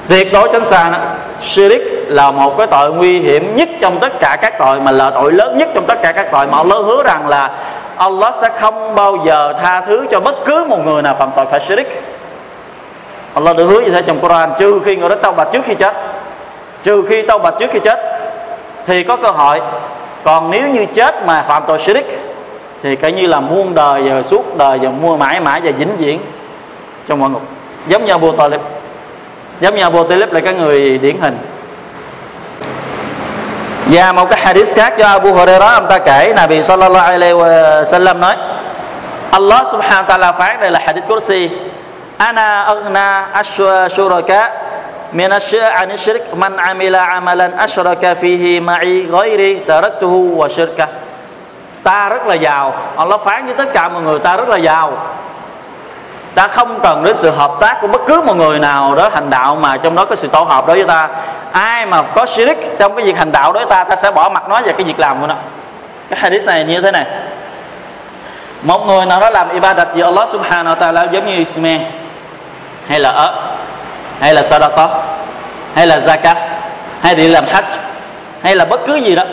Tuyệt 0.07 0.34
đối 0.34 0.50
tránh 0.53 0.65
xa 0.65 0.89
nó. 0.91 0.98
Shirik 1.41 1.81
là 2.07 2.31
một 2.31 2.57
cái 2.57 2.67
tội 2.67 2.93
nguy 2.93 3.19
hiểm 3.19 3.55
nhất 3.55 3.69
trong 3.81 4.00
tất 4.00 4.13
cả 4.19 4.38
các 4.41 4.53
tội, 4.60 4.79
mà 4.79 4.91
là 4.91 5.10
tội 5.10 5.31
lớn 5.31 5.57
nhất 5.57 5.69
trong 5.74 5.86
tất 5.88 5.98
cả 6.03 6.12
các 6.12 6.27
tội 6.31 6.48
mà 6.48 6.57
Allah 6.57 6.86
hứa 6.86 7.03
rằng 7.03 7.27
là 7.27 7.50
Allah 7.98 8.36
sẽ 8.41 8.50
không 8.60 8.95
bao 8.95 9.17
giờ 9.25 9.53
tha 9.62 9.81
thứ 9.81 10.07
cho 10.12 10.19
bất 10.19 10.36
cứ 10.45 10.65
một 10.69 10.86
người 10.86 11.01
nào 11.01 11.15
phạm 11.19 11.29
tội 11.36 11.45
phải 11.51 11.60
shirik 11.60 12.03
Allah 13.34 13.57
đã 13.57 13.63
hứa 13.63 13.81
như 13.81 13.91
thế 13.91 14.01
trong 14.01 14.19
Quran, 14.19 14.51
trừ 14.60 14.79
khi 14.86 14.95
người 14.95 15.10
đó 15.10 15.15
tao 15.22 15.31
bạch 15.31 15.48
trước 15.53 15.62
khi 15.65 15.75
chết. 15.75 15.93
Trừ 16.84 17.03
khi 17.10 17.22
tao 17.22 17.39
bạch 17.39 17.53
trước 17.60 17.69
khi 17.72 17.79
chết, 17.79 18.00
thì 18.86 19.03
có 19.03 19.15
cơ 19.15 19.31
hội. 19.31 19.62
Còn 20.24 20.51
nếu 20.51 20.67
như 20.67 20.86
chết 20.86 21.25
mà 21.25 21.45
phạm 21.48 21.63
tội 21.67 21.79
shirik 21.79 22.25
thì 22.86 22.96
coi 22.96 23.12
như 23.12 23.27
là 23.27 23.39
muôn 23.39 23.75
đời 23.75 24.01
và 24.01 24.24
suốt 24.24 24.58
đời 24.58 24.80
và 24.82 24.89
mua 24.89 25.18
mãi 25.18 25.39
mãi 25.39 25.62
và 25.63 25.72
vĩnh 25.72 25.98
viễn 25.98 26.20
trong 27.08 27.20
mọi 27.20 27.30
ngục. 27.30 27.42
Giống 27.88 28.06
như 28.06 28.12
Abu 28.12 28.32
Talib 28.32 28.62
giống 29.62 29.75
như 29.75 29.82
Abu 29.82 30.04
Talib 30.04 30.34
là 30.34 30.39
cái 30.39 30.54
người 30.54 30.98
điển 30.98 31.18
hình. 31.22 31.38
Và 33.86 34.12
một 34.12 34.30
cái 34.30 34.39
hadith 34.39 34.75
khác 34.75 34.94
cho 34.98 35.08
Abu 35.08 35.34
Hurairah 35.34 35.74
ông 35.74 35.88
ta 35.89 36.00
kể, 36.00 36.34
Nabi 36.36 36.62
sallallahu 36.63 37.12
alaihi 37.12 37.34
wa 37.34 37.84
sallam 37.84 38.20
nói, 38.20 38.36
Allah 39.32 39.68
subhanahu 39.72 40.04
wa 40.04 40.18
ta'ala 40.18 40.32
phán 40.34 40.60
đây 40.60 40.72
là 40.72 40.80
hadith 40.86 41.08
kursi 41.08 41.50
Ana 42.18 42.63
aghna 42.63 43.27
ashuraka 43.34 44.51
min 45.12 45.32
an 45.32 45.98
shirk 45.98 46.38
man 46.38 46.58
amila 46.58 47.06
amalan 47.06 47.51
ashraka 47.58 48.15
fihi 48.15 48.62
ma'i 48.62 49.06
ghairi 49.12 49.60
taraktuhu 49.65 50.38
wa 50.38 50.50
shirkah 50.50 51.04
ta 51.86 52.10
rất 52.10 52.27
là 52.27 52.36
giàu. 52.36 52.74
Allah 52.98 53.22
phán 53.22 53.46
với 53.46 53.54
tất 53.54 53.74
cả 53.74 53.89
mọi 53.89 54.01
người, 54.01 54.20
ta 54.20 54.38
rất 54.38 54.50
là 54.50 54.58
giàu. 54.58 54.94
Ta 56.36 56.48
không 56.48 56.80
cần 56.84 57.04
đến 57.04 57.15
sự 57.15 57.32
hợp 57.32 57.51
tác 57.60 57.77
của 57.82 57.88
bất 57.88 58.01
cứ 58.08 58.22
một 58.22 58.36
người 58.36 58.60
nào 58.60 58.96
đó, 58.96 59.10
hành 59.13 59.30
đạo 59.30 59.56
mà 59.56 59.77
trong 59.77 59.96
đó 59.96 60.06
có 60.06 60.15
sự 60.15 60.27
tổ 60.27 60.44
hợp 60.44 60.68
đối 60.68 60.77
với 60.77 60.88
ta. 60.88 61.10
Ai 61.51 61.86
mà 61.86 62.01
có 62.01 62.25
shirik 62.25 62.77
trong 62.77 62.96
cái 62.96 63.06
việc 63.06 63.18
hành 63.18 63.32
đạo 63.32 63.54
đối 63.54 63.65
với 63.65 63.70
ta 63.70 63.84
ta 63.84 63.96
sẽ 63.96 64.12
bỏ 64.12 64.30
mặt 64.30 64.50
nó 64.50 64.62
và 64.65 64.72
cái 64.72 64.84
việc 64.84 65.00
làm 65.00 65.22
của 65.22 65.27
nó. 65.27 65.36
Cái 66.10 66.20
hadith 66.20 66.44
này 66.44 66.63
như 66.63 66.82
thế 66.82 66.92
này. 66.92 67.06
Một 68.62 68.86
người 68.88 69.06
nào 69.06 69.20
đó 69.20 69.30
làm 69.30 69.50
ibadat 69.50 69.88
vì 69.94 70.01
Allah 70.01 70.30
subhanahu 70.30 70.75
wa 70.75 70.77
ta'ala 70.77 71.12
giống 71.12 71.27
như 71.27 71.38
Ismail, 71.38 71.82
hay 72.88 73.00
là 73.00 73.10
ớt, 73.10 73.42
hay 74.20 74.34
là 74.34 74.42
sadaqah 74.42 74.89
hay 75.75 75.88
là 75.88 75.98
zakat 75.98 76.36
hay 77.01 77.15
đi 77.15 77.27
làm 77.27 77.46
hajj, 77.46 77.63
hay 78.42 78.56
là 78.56 78.65
bất 78.65 78.80
cứ 78.88 78.96
gì 78.96 79.15
đó 79.15 79.24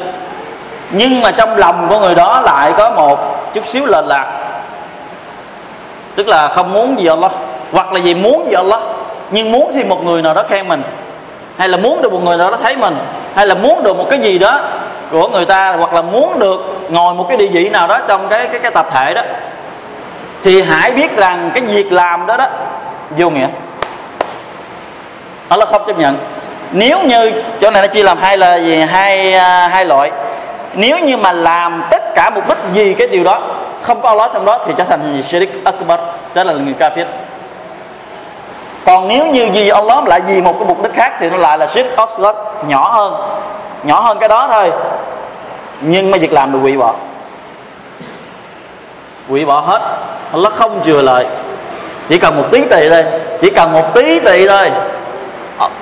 nhưng 0.92 1.20
mà 1.20 1.30
trong 1.30 1.56
lòng 1.56 1.86
của 1.88 1.98
người 1.98 2.14
đó 2.14 2.40
lại 2.44 2.72
có 2.76 2.90
một 2.90 3.18
chút 3.54 3.66
xíu 3.66 3.86
lệch 3.86 4.04
lạc. 4.06 4.26
Tức 6.14 6.28
là 6.28 6.48
không 6.48 6.72
muốn 6.72 6.98
gì 6.98 7.06
Allah, 7.06 7.32
hoặc 7.72 7.92
là 7.92 8.00
gì 8.00 8.14
muốn 8.14 8.46
gì 8.46 8.54
Allah, 8.54 8.80
nhưng 9.30 9.52
muốn 9.52 9.72
thì 9.74 9.84
một 9.84 10.04
người 10.04 10.22
nào 10.22 10.34
đó 10.34 10.42
khen 10.48 10.68
mình, 10.68 10.82
hay 11.58 11.68
là 11.68 11.76
muốn 11.76 12.02
được 12.02 12.12
một 12.12 12.24
người 12.24 12.36
nào 12.36 12.50
đó 12.50 12.56
thấy 12.62 12.76
mình, 12.76 12.96
hay 13.34 13.46
là 13.46 13.54
muốn 13.54 13.82
được 13.82 13.96
một 13.96 14.06
cái 14.10 14.18
gì 14.18 14.38
đó 14.38 14.60
của 15.10 15.28
người 15.28 15.44
ta, 15.44 15.72
hoặc 15.72 15.94
là 15.94 16.02
muốn 16.02 16.38
được 16.38 16.78
ngồi 16.88 17.14
một 17.14 17.26
cái 17.28 17.36
địa 17.36 17.46
vị 17.46 17.68
nào 17.68 17.86
đó 17.88 17.98
trong 18.08 18.28
cái 18.28 18.48
cái 18.48 18.60
cái 18.60 18.70
tập 18.70 18.86
thể 18.92 19.14
đó, 19.14 19.22
thì 20.42 20.62
hãy 20.62 20.90
biết 20.90 21.16
rằng 21.16 21.50
cái 21.54 21.64
việc 21.64 21.92
làm 21.92 22.26
đó 22.26 22.36
đó, 22.36 22.46
vô 23.10 23.30
nghĩa. 23.30 23.48
Allah 25.48 25.68
không 25.68 25.82
chấp 25.86 25.98
nhận. 25.98 26.16
Nếu 26.72 26.98
như, 27.02 27.32
chỗ 27.60 27.70
này 27.70 27.82
nó 27.82 27.88
chia 27.88 28.02
làm 28.02 28.18
hai 28.18 28.38
là 28.38 28.56
gì 28.56 28.80
hai 28.80 29.32
hai 29.68 29.84
loại 29.84 30.10
nếu 30.74 30.98
như 30.98 31.16
mà 31.16 31.32
làm 31.32 31.84
tất 31.90 32.14
cả 32.14 32.30
mục 32.30 32.48
đích 32.48 32.58
gì 32.72 32.94
cái 32.94 33.06
điều 33.06 33.24
đó, 33.24 33.40
không 33.82 34.00
có 34.00 34.08
Allah 34.08 34.30
trong 34.34 34.44
đó 34.44 34.58
thì 34.66 34.72
trở 34.76 34.84
thành 34.84 35.22
shirik 35.22 35.64
akbar, 35.64 36.00
đó 36.34 36.44
là 36.44 36.52
người 36.52 36.74
kafir. 36.78 37.04
Còn 38.86 39.08
nếu 39.08 39.26
như 39.26 39.48
gì 39.52 39.68
Allah 39.68 40.04
lại 40.06 40.20
vì 40.26 40.40
một 40.40 40.54
cái 40.58 40.68
mục 40.68 40.82
đích 40.82 40.94
khác 40.94 41.12
thì 41.20 41.30
nó 41.30 41.36
lại 41.36 41.58
là 41.58 41.66
shirik 41.66 41.96
asghar, 41.96 42.34
nhỏ 42.66 42.88
hơn 42.88 43.14
nhỏ 43.84 44.00
hơn 44.00 44.18
cái 44.18 44.28
đó 44.28 44.48
thôi. 44.50 44.72
Nhưng 45.80 46.10
mà 46.10 46.18
việc 46.18 46.32
làm 46.32 46.52
được 46.52 46.58
hủy 46.58 46.76
bỏ. 46.76 46.94
Hủy 49.28 49.44
bỏ 49.44 49.60
hết. 49.60 49.80
Allah 50.32 50.52
không 50.52 50.80
chừa 50.84 51.02
lại. 51.02 51.26
Chỉ 52.08 52.18
cần 52.18 52.36
một 52.36 52.44
tí 52.50 52.64
tỳ 52.70 52.88
thôi. 52.90 53.04
Chỉ 53.40 53.50
cần 53.50 53.72
một 53.72 53.94
tí 53.94 54.20
tỳ 54.20 54.48
thôi. 54.48 54.70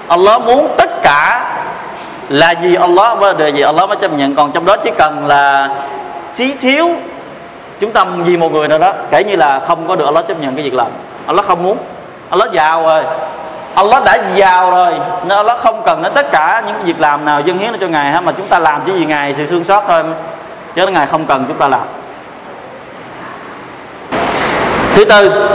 Allah 0.08 0.42
muốn 0.42 0.68
tất 0.76 1.02
cả 1.02 1.46
là 2.30 2.54
vì 2.62 2.74
Allah 2.74 3.18
và 3.18 3.32
đề 3.32 3.48
gì 3.48 3.60
Allah 3.60 3.88
mới 3.88 3.96
chấp 3.96 4.12
nhận. 4.12 4.34
Còn 4.34 4.52
trong 4.52 4.64
đó 4.64 4.76
chỉ 4.76 4.90
cần 4.98 5.26
là 5.26 5.68
chí 6.34 6.54
thiếu, 6.60 6.90
chúng 7.80 7.92
ta 7.92 8.04
vì 8.04 8.36
một 8.36 8.52
người 8.52 8.68
nào 8.68 8.78
đó, 8.78 8.92
kể 9.10 9.24
như 9.24 9.36
là 9.36 9.60
không 9.60 9.88
có 9.88 9.96
được 9.96 10.04
Allah 10.04 10.26
chấp 10.28 10.40
nhận 10.40 10.54
cái 10.54 10.64
việc 10.64 10.74
làm. 10.74 10.86
Allah 11.26 11.44
không 11.44 11.62
muốn. 11.62 11.78
Allah 12.30 12.52
giàu 12.52 12.82
rồi. 12.82 13.04
Allah 13.74 14.04
đã 14.04 14.18
giàu 14.34 14.70
rồi. 14.70 14.92
Nên 15.24 15.36
Allah 15.36 15.58
không 15.58 15.82
cần 15.86 16.02
đến 16.02 16.12
tất 16.14 16.30
cả 16.30 16.62
những 16.66 16.76
việc 16.84 17.00
làm 17.00 17.24
nào 17.24 17.40
dân 17.40 17.58
hiến 17.58 17.72
cho 17.80 17.86
ngài 17.86 18.20
mà 18.20 18.32
chúng 18.32 18.46
ta 18.46 18.58
làm 18.58 18.80
chỉ 18.86 18.92
vì 18.92 19.04
ngài 19.04 19.32
thì 19.32 19.46
thương 19.46 19.64
xót 19.64 19.82
thôi. 19.86 20.02
Chứ 20.74 20.86
ngài 20.86 21.06
không 21.06 21.24
cần 21.24 21.44
chúng 21.48 21.56
ta 21.56 21.68
làm. 21.68 21.80
Thứ 24.94 25.04
tư, 25.04 25.48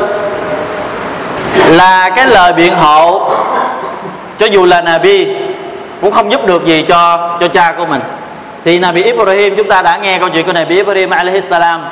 là 1.70 2.10
cái 2.10 2.28
lời 2.28 2.54
biện 2.54 2.76
hộ 2.76 3.32
cho 4.38 4.46
dù 4.46 4.66
là 4.66 4.82
Nabi 4.82 5.45
cũng 6.06 6.14
không 6.14 6.32
giúp 6.32 6.46
được 6.46 6.66
gì 6.66 6.86
cho 6.88 7.30
cho 7.40 7.48
cha 7.48 7.74
của 7.78 7.86
mình. 7.86 8.02
Thì 8.64 8.80
Nabi 8.80 9.04
Ibrahim 9.04 9.56
chúng 9.56 9.68
ta 9.68 9.82
đã 9.82 9.98
nghe 9.98 10.20
câu 10.20 10.30
chuyện 10.30 10.46
của 10.46 10.54
Nabi 10.54 10.76
Ibrahim 10.76 11.10
alaihi 11.10 11.42
salam. 11.42 11.86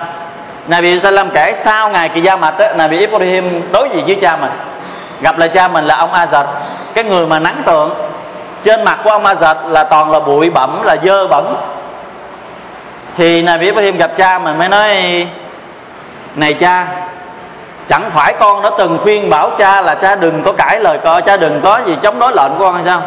Nabi 0.67 1.00
Salam 1.00 1.29
kể 1.29 1.53
sau 1.55 1.89
ngày 1.89 2.10
kỳ 2.10 2.22
gia 2.22 2.36
mạch 2.36 2.53
Nabi 2.75 2.98
Ibrahim 2.98 3.62
đối 3.72 3.89
diện 3.89 4.05
với 4.05 4.17
cha 4.22 4.38
mình. 4.38 4.51
Gặp 5.22 5.38
lại 5.38 5.50
cha 5.50 5.67
mình 5.67 5.86
là 5.86 5.96
ông 5.96 6.12
Azad. 6.12 6.46
Cái 6.93 7.03
người 7.03 7.27
mà 7.27 7.39
nắng 7.39 7.62
tượng 7.65 7.93
trên 8.63 8.84
mặt 8.84 9.00
của 9.03 9.10
ông 9.10 9.24
Azad 9.24 9.70
là 9.70 9.84
toàn 9.84 10.12
là 10.12 10.20
bụi 10.20 10.50
bẩm 10.50 10.84
là 10.84 10.96
dơ 11.03 11.27
bẩn. 11.27 11.55
Thì 13.17 13.41
Nabi 13.41 13.65
Ibrahim 13.65 13.98
gặp 13.98 14.12
cha 14.17 14.39
mình 14.39 14.58
mới 14.60 14.70
nói, 14.70 15.27
này 16.36 16.53
cha, 16.53 16.88
chẳng 17.88 18.10
phải 18.12 18.34
con 18.39 18.62
đã 18.62 18.70
từng 18.77 18.98
khuyên 19.03 19.29
bảo 19.29 19.50
cha 19.58 19.82
là 19.82 19.96
cha 19.96 20.15
đừng 20.15 20.43
có 20.43 20.51
cãi 20.51 20.79
lời 20.79 20.98
con, 21.03 21.24
cha 21.24 21.38
đừng 21.38 21.62
có 21.63 21.79
gì 21.86 21.98
chống 22.01 22.20
đối 22.20 22.32
lệnh 22.36 22.51
của 22.58 22.65
con 22.65 22.75
hay 22.75 22.84
sao? 22.86 23.01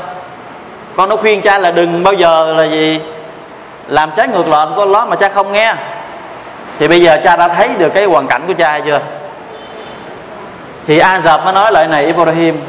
Con 0.97 1.09
nó 1.09 1.17
khuyên 1.17 1.43
cha 1.43 1.59
là 1.59 1.71
đừng 1.71 2.03
bao 2.03 2.15
giờ 2.15 2.53
là 2.53 2.65
gì, 2.65 3.01
làm 3.89 4.11
trái 4.17 4.29
ngược 4.29 4.49
lệnh 4.49 4.75
của 4.75 4.81
Allah 4.81 5.09
mà 5.09 5.17
cha 5.17 5.29
không 5.29 5.53
nghe. 5.53 5.75
Thì 6.79 6.89
bây 6.89 7.03
giờ 7.03 7.19
cha 7.25 7.37
đã 7.37 7.49
thấy 7.49 7.69
được 7.79 7.89
cái 7.95 8.05
hoàn 8.05 8.27
cảnh 8.27 8.43
của 8.47 8.55
cha 8.59 8.81
chưa? 8.81 9.01
Thì 10.87 10.99
a 10.99 11.21
dập 11.21 11.45
mới 11.45 11.53
nói 11.53 11.73
lại 11.73 11.87
này, 11.87 12.07
ibrahim, 12.07 12.61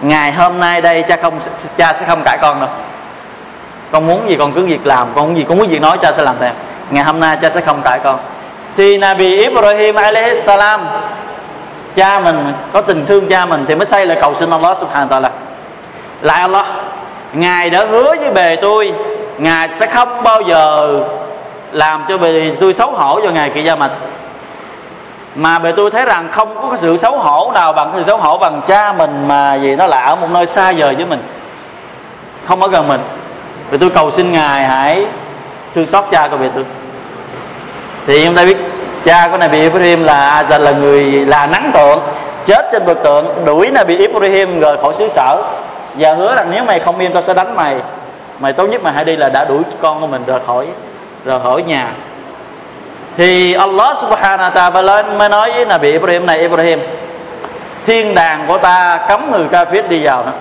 ngày 0.00 0.32
hôm 0.32 0.60
nay 0.60 0.80
đây 0.80 1.02
cha 1.02 1.16
không, 1.22 1.40
cha 1.76 1.94
sẽ 2.00 2.06
không 2.06 2.22
cãi 2.24 2.38
con 2.40 2.60
đâu. 2.60 2.68
Con 3.92 4.06
muốn 4.06 4.30
gì 4.30 4.36
con 4.36 4.52
cứ 4.52 4.66
việc 4.66 4.86
làm, 4.86 5.08
con 5.14 5.26
muốn 5.26 5.36
gì, 5.36 5.44
con 5.48 5.58
muốn 5.58 5.68
việc 5.68 5.80
nói 5.80 5.98
cha 6.02 6.12
sẽ 6.12 6.22
làm 6.22 6.36
theo. 6.40 6.52
Ngày 6.90 7.04
hôm 7.04 7.20
nay 7.20 7.36
cha 7.42 7.50
sẽ 7.50 7.60
không 7.60 7.82
cãi 7.82 7.98
con. 8.04 8.18
Thì 8.76 8.98
Nabi 8.98 9.36
Ibrahim 9.36 9.94
alaihi 9.94 10.40
salam, 10.40 10.88
cha 11.96 12.20
mình, 12.20 12.52
có 12.72 12.80
tình 12.80 13.06
thương 13.06 13.28
cha 13.28 13.46
mình 13.46 13.64
thì 13.68 13.74
mới 13.74 13.86
xây 13.86 14.06
lại 14.06 14.18
cầu 14.20 14.34
xin 14.34 14.50
Allah 14.50 14.78
subhanahu 14.78 15.08
wa 15.08 15.20
ta'ala. 15.20 15.30
Lại 16.22 16.40
Allah 16.40 16.66
ngài 17.32 17.70
đã 17.70 17.84
hứa 17.84 18.14
với 18.20 18.30
bề 18.30 18.56
tôi, 18.56 18.92
ngài 19.38 19.68
sẽ 19.68 19.86
không 19.86 20.22
bao 20.22 20.40
giờ 20.40 21.00
làm 21.72 22.04
cho 22.08 22.18
bề 22.18 22.52
tôi 22.60 22.74
xấu 22.74 22.90
hổ 22.90 23.20
cho 23.24 23.30
ngài 23.30 23.50
kỳ 23.50 23.62
gia 23.62 23.76
mạch 23.76 23.90
mà 25.38 25.58
bề 25.58 25.72
tôi 25.76 25.90
thấy 25.90 26.04
rằng 26.04 26.28
không 26.30 26.70
có 26.70 26.76
sự 26.76 26.96
xấu 26.96 27.18
hổ 27.18 27.50
nào 27.54 27.72
bằng 27.72 27.92
sự 27.96 28.02
xấu 28.02 28.16
hổ 28.16 28.38
bằng 28.38 28.60
cha 28.66 28.92
mình 28.92 29.28
mà 29.28 29.54
gì 29.54 29.76
nó 29.76 29.86
là 29.86 30.00
ở 30.00 30.16
một 30.16 30.30
nơi 30.30 30.46
xa 30.46 30.72
vời 30.76 30.94
với 30.94 31.06
mình. 31.06 31.20
Không 32.44 32.62
ở 32.62 32.68
gần 32.68 32.88
mình. 32.88 33.00
Bề 33.70 33.78
tôi 33.78 33.90
cầu 33.90 34.10
xin 34.10 34.32
ngài 34.32 34.64
hãy 34.64 35.04
thương 35.74 35.86
xót 35.86 36.04
cha 36.10 36.28
của 36.28 36.36
bề 36.36 36.48
tôi. 36.54 36.64
Thì 38.06 38.24
chúng 38.24 38.34
ta 38.34 38.44
biết, 38.44 38.56
cha 39.04 39.28
của 39.30 39.36
Nabi 39.36 39.60
Ibrahim 39.60 40.04
là 40.04 40.42
Azad 40.42 40.58
là 40.58 40.70
người 40.70 41.04
là 41.04 41.46
nắng 41.46 41.70
tượng, 41.74 42.00
chết 42.44 42.68
trên 42.72 42.86
bậc 42.86 43.02
tượng, 43.02 43.44
đuổi 43.44 43.70
Nabi 43.72 43.96
Ibrahim 43.96 44.60
rời 44.60 44.76
khỏi 44.82 44.94
xứ 44.94 45.08
sở 45.08 45.42
và 45.98 46.14
hứa 46.14 46.34
rằng 46.34 46.48
nếu 46.50 46.64
mày 46.64 46.80
không 46.80 46.98
im, 46.98 47.12
tao 47.12 47.22
sẽ 47.22 47.34
đánh 47.34 47.56
mày. 47.56 47.76
Mày 48.38 48.52
tốt 48.52 48.66
nhất 48.66 48.82
mày 48.82 48.92
hãy 48.92 49.04
đi 49.04 49.16
là 49.16 49.28
đã 49.28 49.44
đuổi 49.44 49.62
con 49.80 50.00
của 50.00 50.06
mình 50.06 50.22
rời 50.26 50.40
khỏi 50.46 50.66
rời 51.24 51.40
khỏi 51.40 51.62
nhà. 51.62 51.92
Thì 53.16 53.54
Allah 53.54 53.98
subhanahu 53.98 54.50
wa 54.50 54.72
ta'ala 54.72 55.16
mới 55.18 55.28
nói 55.28 55.52
với 55.52 55.64
Nabi 55.64 55.92
Ibrahim 55.92 56.26
này, 56.26 56.38
Ibrahim, 56.38 56.80
thiên 57.86 58.14
đàng 58.14 58.44
của 58.48 58.58
ta 58.58 59.06
cấm 59.08 59.30
người 59.30 59.46
kafir 59.50 59.88
đi 59.88 60.04
vào 60.04 60.24
đó. 60.24 60.32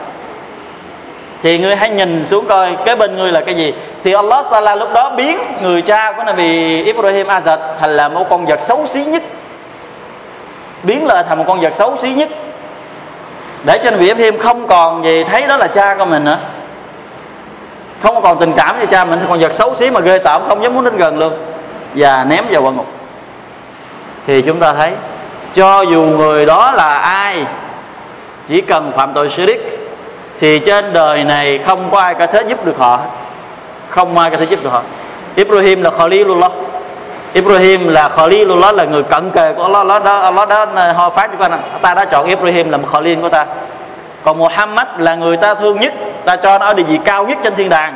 Thì 1.43 1.57
ngươi 1.57 1.75
hãy 1.75 1.89
nhìn 1.89 2.25
xuống 2.25 2.45
coi 2.45 2.77
cái 2.85 2.95
bên 2.95 3.17
ngươi 3.17 3.31
là 3.31 3.41
cái 3.41 3.55
gì. 3.55 3.73
Thì 4.03 4.13
Allah 4.13 4.45
Taala 4.51 4.75
lúc 4.75 4.93
đó 4.93 5.09
biến 5.09 5.37
người 5.61 5.81
cha 5.81 6.11
của 6.11 6.23
Nabi 6.23 6.83
Ibrahim 6.83 7.27
Azad 7.27 7.57
thành 7.79 7.97
là 7.97 8.09
một 8.09 8.29
con 8.29 8.45
vật 8.45 8.61
xấu 8.61 8.87
xí 8.87 9.05
nhất. 9.05 9.23
Biến 10.83 11.05
lại 11.05 11.23
thành 11.29 11.37
một 11.37 11.43
con 11.47 11.59
vật 11.59 11.73
xấu 11.73 11.97
xí 11.97 12.09
nhất 12.09 12.29
để 13.63 13.79
cho 13.83 13.91
Nabi 13.91 14.13
thêm, 14.13 14.37
không 14.37 14.67
còn 14.67 15.03
gì 15.03 15.23
thấy 15.23 15.47
đó 15.47 15.57
là 15.57 15.67
cha 15.67 15.95
của 15.95 16.05
mình 16.05 16.23
nữa. 16.23 16.37
Không 18.03 18.21
còn 18.21 18.39
tình 18.39 18.53
cảm 18.53 18.77
với 18.77 18.87
cha 18.87 19.05
mình, 19.05 19.19
còn 19.29 19.39
giật 19.39 19.47
vật 19.47 19.55
xấu 19.55 19.75
xí 19.75 19.91
mà 19.91 19.99
ghê 19.99 20.17
tởm, 20.17 20.41
không 20.47 20.63
dám 20.63 20.73
muốn 20.73 20.83
đến 20.83 20.97
gần 20.97 21.19
luôn. 21.19 21.33
Và 21.95 22.25
ném 22.29 22.45
vào 22.51 22.61
quả 22.61 22.71
ngục. 22.71 22.87
Thì 24.27 24.41
chúng 24.41 24.59
ta 24.59 24.73
thấy, 24.73 24.91
cho 25.53 25.81
dù 25.81 26.01
người 26.01 26.45
đó 26.45 26.71
là 26.71 26.89
ai, 26.99 27.45
chỉ 28.47 28.61
cần 28.61 28.91
phạm 28.95 29.13
tội 29.13 29.29
shirk 29.29 29.61
thì 30.39 30.59
trên 30.59 30.93
đời 30.93 31.23
này 31.23 31.59
không 31.65 31.89
có 31.91 31.99
ai 31.99 32.15
có 32.15 32.27
thể 32.27 32.43
giúp 32.47 32.65
được 32.65 32.77
họ 32.77 32.99
không 33.89 34.17
ai 34.17 34.31
có 34.31 34.37
thể 34.37 34.45
giúp 34.45 34.63
được 34.63 34.69
họ. 34.69 34.81
Ibrahim 35.35 35.81
là 35.81 35.89
Khalilullah. 35.89 36.51
Ibrahim 37.37 37.87
là 37.87 38.09
Khalilullah 38.09 38.75
là 38.75 38.83
người 38.83 39.03
cận 39.03 39.29
kề 39.31 39.53
của 39.53 39.63
Allah. 39.63 39.79
Allah 39.87 40.03
đó 40.03 40.19
Allah 40.19 40.49
đó 40.49 40.65
ờ, 40.75 40.91
ho 40.91 41.09
phát 41.09 41.29
cho 41.31 41.37
con 41.37 41.59
ta 41.81 41.93
đã 41.93 42.05
chọn 42.05 42.27
Ibrahim 42.27 42.69
làm 42.69 42.85
Khalil 42.85 43.21
của 43.21 43.29
ta. 43.29 43.45
Còn 44.23 44.37
Muhammad 44.37 44.87
là 44.97 45.15
người 45.15 45.37
ta 45.37 45.53
thương 45.53 45.79
nhất. 45.79 45.93
Ta 46.25 46.35
cho 46.35 46.57
nó 46.57 46.65
ở 46.65 46.73
địa 46.73 46.83
vị 46.83 46.99
cao 47.05 47.27
nhất 47.27 47.37
trên 47.43 47.55
thiên 47.55 47.69
đàng. 47.69 47.95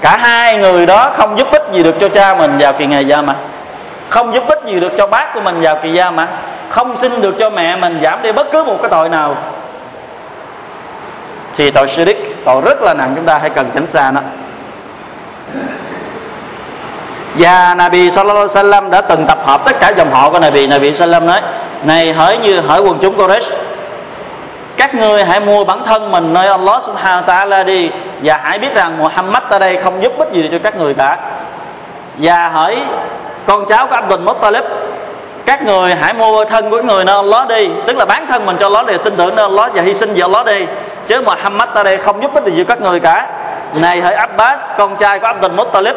Cả 0.00 0.16
hai 0.16 0.58
người 0.58 0.86
đó 0.86 1.10
không 1.16 1.38
giúp 1.38 1.48
ích 1.50 1.62
gì 1.72 1.82
được 1.82 1.94
cho 2.00 2.08
cha 2.08 2.34
mình 2.34 2.56
vào 2.58 2.72
kỳ 2.72 2.86
ngày 2.86 3.06
gia 3.06 3.22
mà 3.22 3.34
không 4.08 4.34
giúp 4.34 4.44
ích 4.48 4.62
gì 4.66 4.80
được 4.80 4.92
cho 4.98 5.06
bác 5.06 5.34
của 5.34 5.40
mình 5.40 5.60
vào 5.60 5.76
kỳ 5.82 5.92
gia 5.92 6.10
mà 6.10 6.28
không 6.68 6.96
xin 6.96 7.20
được 7.20 7.34
cho 7.38 7.50
mẹ 7.50 7.76
mình 7.76 8.00
giảm 8.02 8.22
đi 8.22 8.32
bất 8.32 8.52
cứ 8.52 8.64
một 8.64 8.76
cái 8.82 8.90
tội 8.90 9.08
nào. 9.08 9.36
Thì 11.56 11.70
tội 11.70 11.86
shirk, 11.86 12.16
tội 12.44 12.62
rất 12.64 12.82
là 12.82 12.94
nặng 12.94 13.12
chúng 13.16 13.24
ta 13.24 13.38
hãy 13.38 13.50
cần 13.50 13.70
tránh 13.74 13.86
xa 13.86 14.10
nó 14.10 14.20
và 17.38 17.74
Nabi 17.74 18.10
Sallallahu 18.10 18.46
Alaihi 18.54 18.70
Wasallam 18.70 18.90
đã 18.90 19.00
từng 19.00 19.26
tập 19.26 19.38
hợp 19.46 19.60
tất 19.64 19.80
cả 19.80 19.92
dòng 19.96 20.10
họ 20.10 20.30
của 20.30 20.38
Nabi. 20.38 20.66
Nabi 20.66 20.92
Sallam 20.92 21.26
nói, 21.26 21.40
này 21.82 22.12
hỡi 22.12 22.38
như, 22.38 22.60
hỡi 22.60 22.80
quần 22.80 22.98
chúng 22.98 23.16
Quraysh, 23.16 23.50
các 24.76 24.94
ngươi 24.94 25.24
hãy 25.24 25.40
mua 25.40 25.64
bản 25.64 25.84
thân 25.84 26.10
mình 26.10 26.32
nơi 26.32 26.48
Allah 26.48 26.82
Subhanahu 26.82 27.22
Taala 27.26 27.62
đi. 27.62 27.90
Và 28.22 28.40
hãy 28.42 28.58
biết 28.58 28.74
rằng 28.74 28.98
Muhammad 28.98 29.42
ở 29.48 29.58
đây 29.58 29.76
không 29.76 30.02
giúp 30.02 30.12
ích 30.18 30.28
gì 30.32 30.48
cho 30.52 30.58
các 30.62 30.76
người 30.76 30.94
cả. 30.94 31.18
Và 32.18 32.48
hỡi 32.48 32.78
con 33.46 33.66
cháu 33.66 33.86
của 33.86 33.94
Abdul 33.94 34.20
Muttalib, 34.20 34.64
các 35.46 35.62
người 35.62 35.94
hãy 35.94 36.14
mua 36.14 36.44
thân 36.44 36.70
của 36.70 36.82
người 36.82 37.04
nơi 37.04 37.16
Allah 37.16 37.48
đi. 37.48 37.68
Tức 37.86 37.96
là 37.96 38.04
bán 38.04 38.26
thân 38.26 38.46
mình 38.46 38.56
cho 38.60 38.66
Allah 38.66 38.86
để 38.86 38.98
tin 38.98 39.16
tưởng 39.16 39.36
nơi 39.36 39.46
Allah 39.46 39.70
và 39.74 39.82
hy 39.82 39.94
sinh 39.94 40.14
vì 40.14 40.20
Allah 40.20 40.46
đi. 40.46 40.66
Chứ 41.06 41.20
Muhammad 41.20 41.68
ở 41.74 41.82
đây 41.82 41.96
không 41.96 42.22
giúp 42.22 42.34
ích 42.34 42.44
gì 42.44 42.54
cho 42.58 42.64
các 42.68 42.80
người 42.80 43.00
cả. 43.00 43.26
Này 43.74 44.00
hỡi 44.00 44.14
Abbas, 44.14 44.60
con 44.78 44.96
trai 44.96 45.18
của 45.18 45.26
Abdul 45.26 45.52
Muttalib 45.52 45.96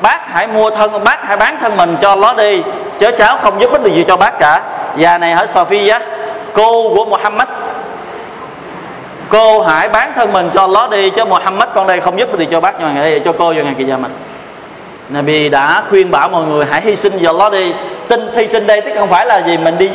bác 0.00 0.28
hãy 0.28 0.46
mua 0.46 0.70
thân, 0.70 1.04
bác 1.04 1.24
hãy 1.24 1.36
bán 1.36 1.56
thân 1.60 1.76
mình 1.76 1.96
cho 2.00 2.16
nó 2.16 2.32
đi 2.32 2.62
chớ 2.98 3.10
cháu 3.10 3.38
không 3.42 3.60
giúp 3.60 3.72
ích 3.72 3.82
được 3.82 3.90
gì 3.94 4.04
cho 4.08 4.16
bác 4.16 4.38
cả. 4.38 4.62
Và 4.96 5.18
này 5.18 5.34
hỡi 5.34 5.46
Sophia 5.46 5.98
cô 6.52 6.94
của 6.94 7.04
Muhammad 7.04 7.48
cô 9.28 9.60
hãy 9.60 9.88
bán 9.88 10.12
thân 10.14 10.32
mình 10.32 10.50
cho 10.54 10.66
nó 10.66 10.86
đi, 10.86 11.10
chứ 11.10 11.24
Muhammad 11.24 11.68
con 11.74 11.86
đây 11.86 12.00
không 12.00 12.18
giúp 12.18 12.38
gì 12.38 12.46
cho 12.50 12.60
bác. 12.60 12.74
Nhưng 12.78 12.94
mà 12.94 13.18
cho 13.24 13.32
cô 13.32 13.52
vào 13.52 13.64
ngày 13.64 13.74
kỳ 13.78 13.84
gia 13.84 13.96
mình. 13.96 14.12
Nabi 15.08 15.48
đã 15.48 15.82
khuyên 15.90 16.10
bảo 16.10 16.28
mọi 16.28 16.44
người 16.44 16.66
hãy 16.70 16.80
hy 16.80 16.96
sinh 16.96 17.12
vào 17.20 17.34
nó 17.34 17.50
đi. 17.50 17.74
Tin 18.08 18.30
hy 18.34 18.48
sinh 18.48 18.66
đây 18.66 18.80
tức 18.80 18.92
không 18.98 19.08
phải 19.08 19.26
là 19.26 19.38
gì 19.38 19.56
mình 19.56 19.78
đi 19.78 19.90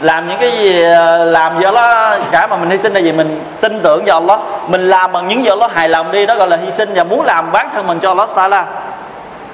làm 0.00 0.28
những 0.28 0.38
cái 0.38 0.50
gì 0.50 0.82
ờ, 0.82 1.24
làm 1.24 1.60
gì 1.60 1.64
nó 1.74 2.14
cả, 2.30 2.46
mà 2.46 2.56
mình 2.56 2.70
hy 2.70 2.78
sinh 2.78 2.92
là 2.92 3.00
gì 3.00 3.12
mình 3.12 3.40
tin 3.60 3.80
tưởng 3.82 4.04
vào 4.04 4.20
Allah 4.20 4.40
mình 4.68 4.88
làm 4.88 5.12
bằng 5.12 5.28
những 5.28 5.44
gì 5.44 5.50
nó 5.60 5.66
hài 5.74 5.88
lòng 5.88 6.12
đi, 6.12 6.26
đó 6.26 6.34
gọi 6.34 6.48
là 6.48 6.56
hy 6.56 6.70
sinh 6.70 6.90
và 6.94 7.04
muốn 7.04 7.24
làm 7.24 7.52
bán 7.52 7.68
thân 7.74 7.86
mình 7.86 7.98
cho 7.98 8.08
Allah 8.08 8.28
Taala 8.34 8.66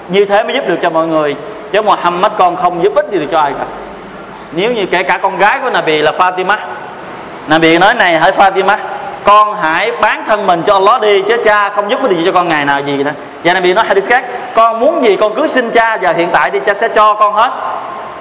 như 0.08 0.24
thế 0.24 0.42
mới 0.42 0.54
giúp 0.54 0.68
được 0.68 0.78
cho 0.82 0.90
mọi 0.90 1.06
người. 1.06 1.36
Chứ 1.72 1.82
Muhammad 1.82 2.32
con 2.38 2.56
không 2.56 2.82
giúp 2.82 2.94
ích 2.94 3.06
gì 3.10 3.18
được 3.18 3.26
cho 3.30 3.40
ai 3.40 3.52
cả. 3.58 3.64
Nếu 4.52 4.72
như 4.72 4.86
kể 4.86 5.02
cả 5.02 5.18
con 5.22 5.38
gái 5.38 5.58
của 5.62 5.70
Nabi 5.70 6.02
là 6.02 6.12
Fatima. 6.18 6.56
Nabi 7.46 7.78
nói 7.78 7.94
này, 7.94 8.18
hỡi 8.18 8.32
Fatima, 8.32 8.76
con 9.24 9.56
hãy 9.62 9.92
bán 10.00 10.24
thân 10.26 10.46
mình 10.46 10.62
cho 10.66 10.72
Allah 10.72 11.00
đi, 11.00 11.22
chứ 11.28 11.36
cha 11.44 11.70
không 11.70 11.90
giúp 11.90 12.00
cái 12.02 12.14
gì 12.14 12.22
cho 12.26 12.32
con 12.32 12.48
ngày 12.48 12.64
nào 12.64 12.80
gì 12.80 13.02
đó 13.02 13.10
và 13.44 13.52
Nabi 13.52 13.74
nói 13.74 13.84
hadith 13.84 14.08
khác, 14.08 14.24
con 14.54 14.80
muốn 14.80 15.04
gì 15.04 15.16
con 15.16 15.34
cứ 15.34 15.46
xin 15.46 15.70
cha 15.70 15.98
và 16.02 16.12
hiện 16.12 16.28
tại 16.32 16.50
đi, 16.50 16.60
cha 16.66 16.74
sẽ 16.74 16.88
cho 16.88 17.14
con 17.14 17.34
hết. 17.34 17.50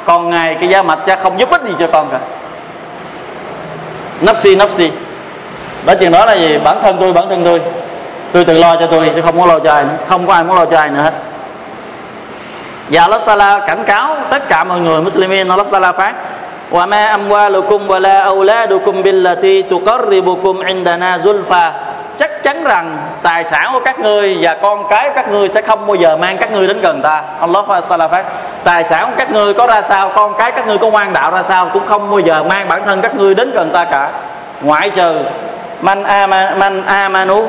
Còn 0.06 0.30
ngày 0.30 0.58
cái 0.60 0.70
gia 0.70 0.82
mạch 0.82 1.00
cha 1.06 1.16
không 1.16 1.40
giúp 1.40 1.50
ích 1.52 1.62
gì 1.68 1.74
cho 1.80 1.88
con 1.88 2.10
cả. 2.12 2.20
Nafsi 4.22 4.58
nafsi. 4.58 4.90
Đó 5.86 5.94
chuyện 6.00 6.12
đó 6.12 6.26
là 6.26 6.34
gì? 6.34 6.58
Bản 6.64 6.78
thân 6.82 6.98
tôi, 7.00 7.14
bản 7.14 7.30
thân 7.30 7.42
tôi. 7.46 7.62
Tôi 8.32 8.46
tự 8.46 8.54
lo 8.54 8.76
cho 8.76 8.88
tôi, 8.88 9.12
chứ 9.16 9.22
không 9.22 9.40
có 9.40 9.46
lo 9.46 9.60
cho 9.60 9.72
ai 9.72 9.84
nữa. 9.84 9.98
Không 10.08 10.28
có 10.28 10.34
ai 10.34 10.44
muốn 10.44 10.56
lo 10.56 10.66
cho 10.66 10.78
ai 10.78 10.90
nữa 10.90 11.02
hết. 11.02 11.14
Dạ, 12.90 13.02
và 13.02 13.04
Allah 13.04 13.22
Sala 13.22 13.60
cảnh 13.68 13.84
cáo 13.84 14.18
tất 14.30 14.50
cả 14.50 14.64
mọi 14.64 14.80
người 14.80 15.02
Muslimin 15.02 15.48
Allah 15.48 15.68
Sala 15.68 15.92
phát 15.92 16.14
wa 16.72 16.88
ma 16.90 17.18
amwalukum 17.18 17.88
wa 17.88 18.00
la 18.00 18.22
auladukum 18.22 19.04
billati 19.04 19.62
tuqarribukum 19.62 20.60
indana 20.66 21.18
zulfa. 21.18 21.72
Chắc 22.18 22.44
chắn 22.44 22.64
rằng 22.64 22.98
tài 23.22 23.44
sản 23.44 23.70
của 23.74 23.80
các 23.80 24.00
ngươi 24.00 24.38
và 24.42 24.54
con 24.62 24.88
cái 24.88 25.10
của 25.10 25.16
các 25.16 25.32
ngươi 25.32 25.50
sẽ 25.50 25.62
không 25.62 25.88
bao 25.88 25.96
giờ 25.96 26.18
mang 26.18 26.38
các 26.38 26.52
ngươi 26.52 26.68
đến 26.68 26.82
gần 26.82 27.02
ta. 27.02 27.24
Allah 27.40 27.66
Taala 27.90 28.08
phát 28.08 28.26
tài 28.64 28.84
sản 28.84 29.06
của 29.06 29.16
các 29.18 29.32
ngươi 29.32 29.54
có 29.54 29.68
ra 29.68 29.82
sao, 29.82 30.12
con 30.16 30.34
cái 30.38 30.52
các 30.52 30.68
ngươi 30.68 30.78
có 30.78 30.90
ngoan 30.90 31.14
đạo 31.14 31.32
ra 31.32 31.44
sao 31.44 31.70
cũng 31.74 31.86
không 31.86 32.10
bao 32.10 32.20
giờ 32.20 32.44
mang 32.44 32.68
bản 32.68 32.82
thân 32.86 33.02
các 33.02 33.16
ngươi 33.16 33.36
đến 33.36 33.52
gần 33.52 33.70
ta 33.74 33.86
cả. 33.86 34.10
Ngoại 34.62 34.90
trừ, 34.90 35.20
man 35.82 36.04
man 36.58 36.84
amanu 36.86 37.48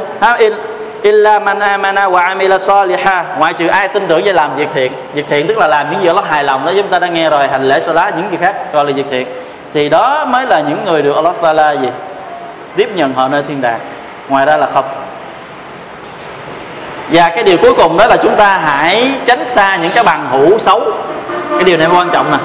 illa 1.02 1.38
man 1.38 1.60
amana 1.60 2.06
wa 2.06 2.22
amila 2.22 2.58
saliha 2.58 3.24
ngoại 3.38 3.52
trừ 3.52 3.66
ai 3.66 3.88
tin 3.88 4.06
tưởng 4.06 4.22
và 4.24 4.32
làm 4.32 4.56
việc 4.56 4.68
thiện. 4.74 4.92
Việc 5.14 5.24
thiện 5.28 5.46
tức 5.46 5.58
là 5.58 5.66
làm 5.66 5.90
những 5.90 6.02
gì 6.02 6.06
Allah 6.06 6.24
hài 6.30 6.44
lòng 6.44 6.66
đó, 6.66 6.72
chúng 6.76 6.88
ta 6.88 6.98
đã 6.98 7.08
nghe 7.08 7.30
rồi. 7.30 7.48
Hành 7.48 7.64
lễ 7.64 7.80
salat, 7.80 8.16
những 8.16 8.30
gì 8.30 8.36
khác, 8.40 8.72
gọi 8.72 8.84
là 8.84 8.92
việc 8.92 9.06
thiện. 9.10 9.26
Thì 9.74 9.88
đó 9.88 10.24
mới 10.24 10.46
là 10.46 10.60
những 10.60 10.84
người 10.84 11.02
được 11.02 11.16
Allah 11.16 11.34
Taala 11.42 11.72
gì? 11.72 11.88
Tiếp 12.76 12.90
nhận 12.94 13.12
họ 13.12 13.28
nơi 13.28 13.42
thiên 13.48 13.60
đàng. 13.60 13.78
Ngoài 14.28 14.46
ra 14.46 14.56
là 14.56 14.66
không. 14.66 14.84
Và 17.08 17.28
cái 17.28 17.42
điều 17.42 17.58
cuối 17.58 17.74
cùng 17.74 17.98
đó 17.98 18.06
là 18.06 18.16
chúng 18.16 18.36
ta 18.36 18.58
hãy 18.58 19.10
tránh 19.26 19.46
xa 19.46 19.76
những 19.76 19.92
cái 19.94 20.04
bằng 20.04 20.26
hữu 20.30 20.58
xấu. 20.58 20.92
Cái 21.54 21.64
điều 21.64 21.76
này 21.76 21.88
quan 21.94 22.10
trọng 22.10 22.30
nè. 22.32 22.38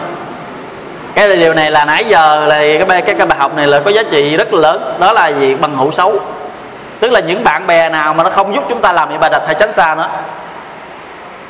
Cái 1.14 1.38
điều 1.38 1.54
này 1.54 1.72
là 1.72 1.86
nãy 1.86 2.06
giờ 2.10 2.46
là 2.46 2.60
cái 2.60 3.02
cái 3.02 3.16
cái 3.16 3.28
bài 3.28 3.38
học 3.40 3.56
này 3.56 3.68
là 3.68 3.80
có 3.80 3.92
giá 3.92 4.04
trị 4.12 4.38
rất 4.38 4.54
lớn. 4.54 4.96
Đó 5.00 5.14
là 5.14 5.28
gì? 5.28 5.56
Bằng 5.56 5.78
hữu 5.78 5.92
xấu 5.92 6.20
tức 7.00 7.12
là 7.12 7.20
những 7.20 7.44
bạn 7.44 7.68
bè 7.68 7.90
nào 7.90 8.14
mà 8.14 8.24
nó 8.24 8.30
không 8.30 8.56
giúp 8.56 8.64
chúng 8.70 8.82
ta 8.82 8.94
làm 8.94 9.10
những 9.10 9.20
bài 9.20 9.30
đặt 9.30 9.42
hay 9.46 9.56
tránh 9.60 9.74
xa 9.74 9.96
nó. 9.96 10.08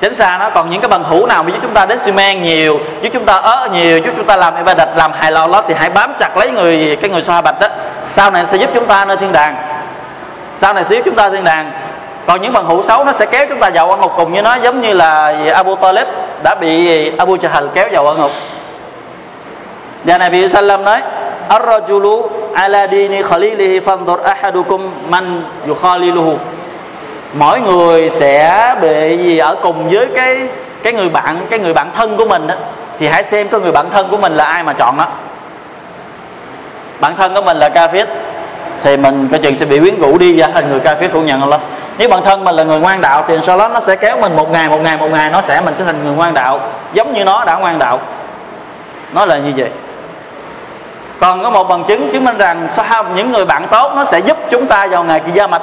Tránh 0.01 0.15
xa 0.15 0.37
nó, 0.37 0.49
còn 0.49 0.69
những 0.69 0.81
cái 0.81 0.89
bằng 0.89 1.03
hữu 1.03 1.25
nào 1.25 1.43
mà 1.43 1.49
giúp 1.49 1.59
chúng 1.61 1.73
ta 1.73 1.85
đến 1.85 1.99
xi 1.99 2.11
men 2.11 2.43
nhiều, 2.43 2.79
giúp 3.01 3.09
chúng 3.13 3.25
ta 3.25 3.33
ớ 3.33 3.67
nhiều, 3.73 3.97
giúp 3.97 4.13
chúng 4.17 4.25
ta 4.25 4.35
làm 4.35 4.55
ibadat 4.55 4.89
làm 4.95 5.11
hài 5.13 5.31
lòng 5.31 5.51
đó, 5.51 5.63
thì 5.67 5.73
hãy 5.73 5.89
bám 5.89 6.13
chặt 6.19 6.37
lấy 6.37 6.51
người, 6.51 6.97
cái 7.01 7.09
người 7.09 7.21
xoa 7.21 7.41
bạch 7.41 7.59
đó. 7.59 7.67
Sau 8.07 8.31
này 8.31 8.45
sẽ 8.45 8.57
giúp 8.57 8.69
chúng 8.73 8.85
ta 8.85 9.05
nơi 9.05 9.17
thiên 9.17 9.31
đàng. 9.31 9.55
Sau 10.55 10.73
này 10.73 10.83
sẽ 10.83 10.95
giúp 10.95 11.01
chúng 11.05 11.15
ta 11.15 11.29
thiên 11.29 11.43
đàng. 11.43 11.71
Còn 12.27 12.41
những 12.41 12.53
bằng 12.53 12.65
hữu 12.65 12.83
xấu 12.83 13.03
nó 13.03 13.13
sẽ 13.13 13.25
kéo 13.25 13.45
chúng 13.49 13.59
ta 13.59 13.69
vào 13.73 13.87
quan 13.87 14.01
ngục 14.01 14.13
cùng 14.17 14.33
như 14.33 14.41
nó, 14.41 14.55
giống 14.55 14.81
như 14.81 14.93
là 14.93 15.35
Abu 15.53 15.75
Talib 15.75 16.07
đã 16.43 16.55
bị 16.55 17.11
Abu 17.17 17.35
Jahal 17.35 17.67
kéo 17.73 17.87
vào 17.91 18.03
quan 18.03 18.17
ngục. 18.17 18.31
Và 20.03 20.17
Nabi 20.17 20.49
Sallam 20.49 20.83
nói, 20.83 21.01
Ar-rajulu 21.49 22.27
ala 22.55 22.87
dini 22.87 23.21
khalilihi 23.21 23.79
fanzur 23.79 24.23
ahadukum 24.23 24.81
man 25.09 25.41
yukhaliluhu. 25.67 26.37
Mỗi 27.33 27.59
người 27.59 28.09
sẽ 28.09 28.75
bị 28.81 29.17
gì 29.17 29.37
ở 29.37 29.55
cùng 29.61 29.89
với 29.89 30.07
cái 30.15 30.47
cái 30.83 30.93
người 30.93 31.09
bạn, 31.09 31.39
cái 31.49 31.59
người 31.59 31.73
bạn 31.73 31.89
thân 31.95 32.17
của 32.17 32.25
mình 32.25 32.47
đó 32.47 32.55
thì 32.99 33.07
hãy 33.07 33.23
xem 33.23 33.47
cái 33.47 33.59
người 33.59 33.71
bạn 33.71 33.89
thân 33.89 34.07
của 34.11 34.17
mình 34.17 34.33
là 34.33 34.43
ai 34.43 34.63
mà 34.63 34.73
chọn 34.73 34.97
đó 34.97 35.07
bạn 36.99 37.15
thân 37.15 37.33
của 37.35 37.41
mình 37.41 37.57
là 37.57 37.69
kafir. 37.69 38.05
Thì 38.83 38.97
mình 38.97 39.27
coi 39.31 39.39
chừng 39.39 39.55
sẽ 39.55 39.65
bị 39.65 39.79
quyến 39.79 39.99
rũ 39.99 40.17
đi 40.17 40.37
ra 40.37 40.47
thành 40.53 40.69
người 40.69 40.79
kafir 40.79 41.09
phủ 41.09 41.21
nhận 41.21 41.41
Allah. 41.41 41.59
Nếu 41.97 42.09
bản 42.09 42.23
thân 42.23 42.43
mình 42.43 42.55
là 42.55 42.63
người 42.63 42.79
ngoan 42.79 43.01
đạo 43.01 43.25
thì 43.27 43.37
sau 43.43 43.57
đó 43.57 43.67
nó 43.67 43.79
sẽ 43.79 43.95
kéo 43.95 44.17
mình 44.21 44.35
một 44.35 44.51
ngày 44.51 44.69
một 44.69 44.81
ngày 44.81 44.97
một 44.97 45.11
ngày, 45.11 45.29
nó 45.29 45.41
sẽ, 45.41 45.61
mình 45.61 45.73
sẽ 45.77 45.85
thành 45.85 46.03
người 46.03 46.13
ngoan 46.13 46.33
đạo, 46.33 46.59
giống 46.93 47.13
như 47.13 47.23
nó 47.23 47.45
đã 47.45 47.55
ngoan 47.55 47.79
đạo. 47.79 47.99
Nó 49.13 49.25
là 49.25 49.37
như 49.37 49.53
vậy 49.57 49.69
còn 51.19 51.43
có 51.43 51.49
một 51.49 51.63
bằng 51.63 51.83
chứng 51.83 52.11
chứng 52.11 52.25
minh 52.25 52.37
rằng 52.37 52.67
sao 52.69 53.05
những 53.15 53.31
người 53.31 53.45
bạn 53.45 53.67
tốt 53.71 53.91
nó 53.95 54.05
sẽ 54.05 54.19
giúp 54.19 54.37
chúng 54.51 54.67
ta 54.67 54.87
vào 54.87 55.03
ngày 55.03 55.19
kỳ 55.19 55.31
gia 55.31 55.47
mạch 55.47 55.61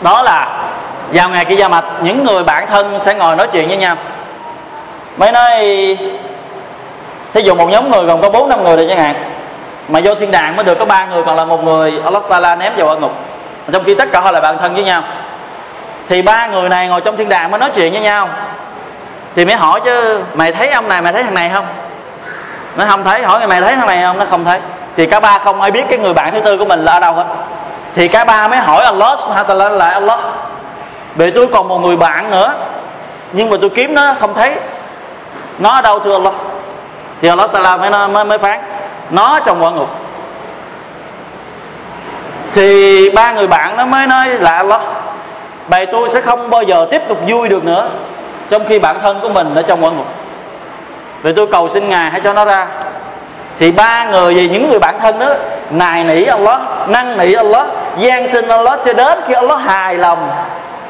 đó 0.00 0.22
là 0.22 0.48
vào 1.12 1.28
ngày 1.28 1.44
kỳ 1.44 1.56
gia 1.56 1.68
mạch 1.68 1.84
những 2.02 2.24
người 2.24 2.44
bạn 2.44 2.66
thân 2.66 3.00
sẽ 3.00 3.14
ngồi 3.14 3.36
nói 3.36 3.48
chuyện 3.52 3.68
với 3.68 3.76
nhau. 3.76 3.96
Mới 5.16 5.32
nói, 5.32 5.56
thí 7.34 7.42
dụ 7.42 7.54
một 7.54 7.68
nhóm 7.70 7.90
người 7.90 8.02
gồm 8.02 8.20
có 8.20 8.30
bốn 8.30 8.48
năm 8.48 8.64
người 8.64 8.76
rồi 8.76 8.86
chẳng 8.88 8.98
hạn, 8.98 9.14
mà 9.88 10.00
vô 10.04 10.14
thiên 10.14 10.30
đàng 10.30 10.56
mới 10.56 10.64
được 10.64 10.78
có 10.78 10.84
ba 10.84 11.06
người 11.06 11.22
còn 11.22 11.36
là 11.36 11.44
một 11.44 11.64
người, 11.64 12.00
Allah 12.04 12.22
Taala 12.28 12.54
ném 12.54 12.72
vào 12.76 12.98
ngục. 13.00 13.12
Trong 13.72 13.84
khi 13.84 13.94
tất 13.94 14.08
cả 14.12 14.20
họ 14.20 14.30
là 14.30 14.40
bạn 14.40 14.58
thân 14.58 14.74
với 14.74 14.84
nhau, 14.84 15.02
thì 16.08 16.22
ba 16.22 16.46
người 16.46 16.68
này 16.68 16.88
ngồi 16.88 17.00
trong 17.00 17.16
thiên 17.16 17.28
đàng 17.28 17.50
mới 17.50 17.60
nói 17.60 17.70
chuyện 17.74 17.92
với 17.92 18.02
nhau. 18.02 18.28
Thì 19.34 19.44
mới 19.44 19.54
hỏi 19.54 19.80
chứ, 19.84 20.22
mày 20.34 20.52
thấy 20.52 20.68
ông 20.68 20.88
này, 20.88 21.02
mày 21.02 21.12
thấy 21.12 21.22
thằng 21.22 21.34
này 21.34 21.50
không? 21.54 21.66
Nó 22.76 22.84
không 22.88 23.04
thấy 23.04 23.22
hỏi 23.22 23.46
mày 23.46 23.60
thấy 23.60 23.74
thằng 23.74 23.86
này 23.86 24.02
không? 24.02 24.18
Nó 24.18 24.24
không 24.30 24.44
thấy. 24.44 24.60
Thì 24.96 25.06
cả 25.06 25.20
ba 25.20 25.38
không 25.38 25.60
ai 25.60 25.70
biết 25.70 25.84
cái 25.88 25.98
người 25.98 26.12
bạn 26.12 26.32
thứ 26.32 26.40
tư 26.40 26.58
của 26.58 26.64
mình 26.64 26.84
là 26.84 26.92
ở 26.92 27.00
đâu 27.00 27.12
hết. 27.12 27.24
Thì 27.94 28.08
cả 28.08 28.24
ba 28.24 28.48
mới 28.48 28.58
hỏi 28.58 28.84
Allah 28.84 29.18
subhanahu 29.18 29.78
wa 29.78 29.92
Allah. 29.92 30.18
Vì 31.14 31.30
tôi 31.30 31.46
còn 31.46 31.68
một 31.68 31.78
người 31.78 31.96
bạn 31.96 32.30
nữa 32.30 32.54
nhưng 33.32 33.50
mà 33.50 33.56
tôi 33.60 33.70
kiếm 33.70 33.94
nó 33.94 34.14
không 34.20 34.34
thấy. 34.34 34.54
Nó 35.58 35.70
ở 35.70 35.82
đâu 35.82 35.98
thưa 35.98 36.12
Allah? 36.12 36.32
Thì 37.20 37.28
Allah 37.28 37.50
salam 37.50 37.80
mới, 37.80 38.08
mới, 38.08 38.24
mới 38.24 38.38
phán 38.38 38.60
nó 39.10 39.40
trong 39.44 39.64
quả 39.64 39.70
ngục. 39.70 39.88
Thì 42.54 43.10
ba 43.10 43.32
người 43.32 43.46
bạn 43.46 43.76
nó 43.76 43.84
mới 43.84 44.06
nói 44.06 44.28
là 44.28 44.52
Allah 44.52 44.80
bày 45.68 45.86
tôi 45.86 46.10
sẽ 46.10 46.20
không 46.20 46.50
bao 46.50 46.62
giờ 46.62 46.86
tiếp 46.90 47.02
tục 47.08 47.18
vui 47.26 47.48
được 47.48 47.64
nữa 47.64 47.88
trong 48.50 48.64
khi 48.68 48.78
bản 48.78 49.00
thân 49.00 49.20
của 49.20 49.28
mình 49.28 49.54
ở 49.54 49.62
trong 49.62 49.84
quả 49.84 49.90
ngục 49.90 50.06
vì 51.22 51.32
tôi 51.32 51.46
cầu 51.46 51.68
xin 51.68 51.88
ngài 51.88 52.10
hãy 52.10 52.20
cho 52.20 52.32
nó 52.32 52.44
ra. 52.44 52.66
Thì 53.58 53.72
ba 53.72 54.04
người 54.04 54.34
vì 54.34 54.48
những 54.48 54.70
người 54.70 54.78
bạn 54.78 55.00
thân 55.00 55.18
đó, 55.18 55.26
nài 55.70 56.04
nỉ 56.04 56.24
Allah, 56.24 56.60
năn 56.88 57.18
nỉ 57.18 57.32
Allah, 57.32 57.66
gian 57.98 58.28
xin 58.28 58.48
Allah 58.48 58.80
cho 58.84 58.92
đến 58.92 59.18
khi 59.26 59.34
Allah 59.34 59.60
hài 59.60 59.94
lòng. 59.94 60.30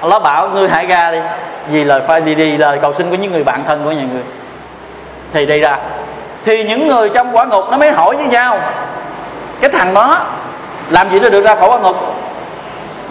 Allah 0.00 0.22
bảo, 0.22 0.48
ngươi 0.48 0.68
hãy 0.68 0.86
ra 0.86 1.10
đi. 1.10 1.18
Vì 1.70 1.84
lời 1.84 2.00
phải 2.06 2.20
đi 2.20 2.34
đi 2.34 2.56
lời 2.56 2.78
cầu 2.82 2.92
xin 2.92 3.10
của 3.10 3.16
những 3.16 3.32
người 3.32 3.44
bạn 3.44 3.64
thân 3.66 3.84
của 3.84 3.92
nhà 3.92 4.04
người. 4.12 4.22
Thì 5.32 5.46
đi 5.46 5.60
ra. 5.60 5.78
Thì 6.44 6.64
những 6.64 6.88
người 6.88 7.08
trong 7.08 7.36
quả 7.36 7.44
ngục 7.44 7.64
nó 7.70 7.76
mới 7.76 7.90
hỏi 7.92 8.16
với 8.16 8.26
nhau, 8.26 8.58
cái 9.60 9.70
thằng 9.70 9.94
đó 9.94 10.18
làm 10.90 11.10
gì 11.10 11.20
nó 11.20 11.28
được 11.28 11.44
ra 11.44 11.54
khỏi 11.54 11.68
quả 11.68 11.78
ngục? 11.78 11.96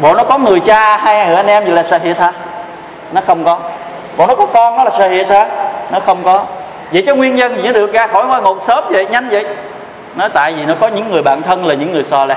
Bộ 0.02 0.16
nó 0.16 0.24
có 0.24 0.38
người 0.38 0.60
cha 0.60 0.98
hay 0.98 1.28
người 1.28 1.36
anh 1.36 1.48
em 1.48 1.66
gì 1.66 1.72
là 1.72 1.84
shahid 1.84 2.18
hả? 2.18 2.32
Nó 3.12 3.22
không 3.28 3.44
có. 3.46 3.58
Bộ 4.18 4.28
nó 4.28 4.36
có 4.36 4.46
con 4.46 4.78
nó 4.78 4.84
là 4.84 4.90
shahid 4.90 5.28
hả? 5.28 5.48
Nó 5.92 6.00
không 6.00 6.18
có 6.24 6.44
vậy 6.92 7.04
cái 7.06 7.16
nguyên 7.16 7.36
nhân 7.36 7.56
gì 7.56 7.62
nó 7.64 7.72
được 7.72 7.94
ra 7.94 8.08
khỏi 8.08 8.26
ngôi 8.26 8.42
ngục 8.42 8.58
sớm 8.68 8.84
vậy, 8.90 9.06
nhanh 9.12 9.30
vậy? 9.30 9.46
Nó 10.16 10.28
tại 10.28 10.54
vì 10.54 10.66
nó 10.66 10.74
có 10.80 10.88
những 10.88 11.12
người 11.12 11.22
bạn 11.22 11.42
thân 11.42 11.66
là 11.66 11.74
những 11.74 11.94
người 11.94 12.04
so 12.04 12.26
lè 12.26 12.36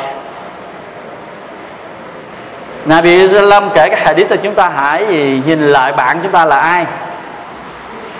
Nabi 2.84 3.18
Islam 3.18 3.70
kể 3.74 3.88
cái 3.88 4.00
hadith 4.00 4.30
cho 4.30 4.36
chúng 4.36 4.54
ta 4.54 4.68
hãy 4.76 5.04
nhìn 5.46 5.68
lại 5.68 5.92
bạn 5.92 6.18
chúng 6.22 6.32
ta 6.32 6.44
là 6.44 6.56
ai. 6.56 6.84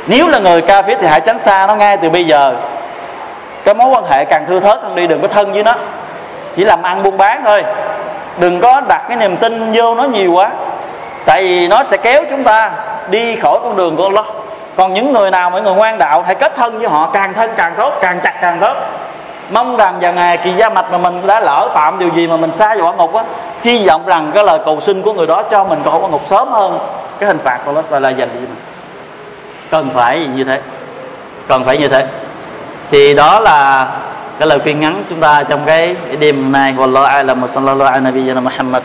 Nếu 0.06 0.28
là 0.28 0.38
người 0.38 0.60
kafir 0.60 0.96
thì 1.00 1.06
hãy 1.06 1.20
tránh 1.20 1.38
xa 1.38 1.66
nó 1.66 1.76
ngay 1.76 1.96
từ 1.96 2.10
bây 2.10 2.24
giờ. 2.24 2.54
Cái 3.64 3.74
mối 3.74 3.88
quan 3.88 4.04
hệ 4.10 4.24
càng 4.24 4.44
thưa 4.48 4.60
thớt 4.60 4.82
hơn 4.82 4.94
đi 4.94 5.06
đừng 5.06 5.20
có 5.20 5.28
thân 5.28 5.52
với 5.52 5.62
nó. 5.62 5.74
Chỉ 6.56 6.64
làm 6.64 6.82
ăn 6.82 7.02
buôn 7.02 7.16
bán 7.16 7.42
thôi. 7.44 7.64
Đừng 8.38 8.60
có 8.60 8.80
đặt 8.88 9.02
cái 9.08 9.16
niềm 9.16 9.36
tin 9.36 9.72
vô 9.72 9.94
nó 9.94 10.04
nhiều 10.04 10.32
quá. 10.32 10.50
Tại 11.24 11.42
vì 11.42 11.68
nó 11.68 11.82
sẽ 11.82 11.96
kéo 11.96 12.24
chúng 12.30 12.44
ta 12.44 12.70
đi 13.10 13.36
khỏi 13.36 13.58
con 13.62 13.76
đường 13.76 13.96
của 13.96 14.04
Allah 14.04 14.24
còn 14.76 14.94
những 14.94 15.12
người 15.12 15.30
nào 15.30 15.50
mọi 15.50 15.62
người 15.62 15.74
ngoan 15.74 15.98
đạo 15.98 16.22
hãy 16.26 16.34
kết 16.34 16.56
thân 16.56 16.78
với 16.78 16.88
họ 16.88 17.10
càng 17.12 17.34
thân 17.34 17.50
càng 17.56 17.74
tốt 17.76 17.92
càng 18.00 18.20
chặt 18.22 18.34
càng 18.42 18.58
tốt. 18.60 18.76
Mong 19.50 19.76
rằng 19.76 19.98
vào 20.00 20.12
ngày 20.12 20.36
kỳ 20.36 20.52
gia 20.52 20.68
mạch 20.68 20.92
mà 20.92 20.98
mình 20.98 21.26
đã 21.26 21.40
lỡ 21.40 21.70
phạm 21.74 21.98
điều 21.98 22.08
gì 22.08 22.26
mà 22.26 22.36
mình 22.36 22.52
xa 22.52 22.74
vào 22.74 22.86
quả 22.86 22.92
ngục 22.92 23.14
á 23.14 23.24
hy 23.62 23.86
vọng 23.86 24.06
rằng 24.06 24.30
cái 24.34 24.44
lời 24.44 24.58
cầu 24.64 24.80
xin 24.80 25.02
của 25.02 25.12
người 25.12 25.26
đó 25.26 25.42
cho 25.42 25.64
mình 25.64 25.82
khỏi 25.84 25.98
quả 26.00 26.08
ngục 26.08 26.22
sớm 26.26 26.48
hơn 26.48 26.78
cái 27.18 27.26
hình 27.26 27.38
phạt 27.38 27.58
của 27.64 27.70
Allah 27.70 28.02
là 28.02 28.10
dành 28.10 28.28
cho 28.28 28.40
mình. 28.40 28.56
Cần 29.70 29.90
phải 29.94 30.28
như 30.36 30.44
thế. 30.44 30.60
Cần 31.48 31.64
phải 31.64 31.78
như 31.78 31.88
thế. 31.88 32.06
Thì 32.90 33.14
đó 33.14 33.40
là 33.40 33.88
cái 34.38 34.48
lời 34.48 34.58
khuyên 34.58 34.80
ngắn 34.80 35.04
chúng 35.10 35.20
ta 35.20 35.42
trong 35.48 35.60
cái, 35.66 35.96
cái 36.06 36.16
đêm 36.16 36.42
hôm 36.42 36.52
nay. 36.52 36.74
Wallahu 36.78 37.06
a'lam 37.06 37.40
wa 37.40 37.46
sallallahu 37.46 37.92
ala 37.92 38.00
nabiyyina 38.00 38.40
muhammad. 38.40 38.82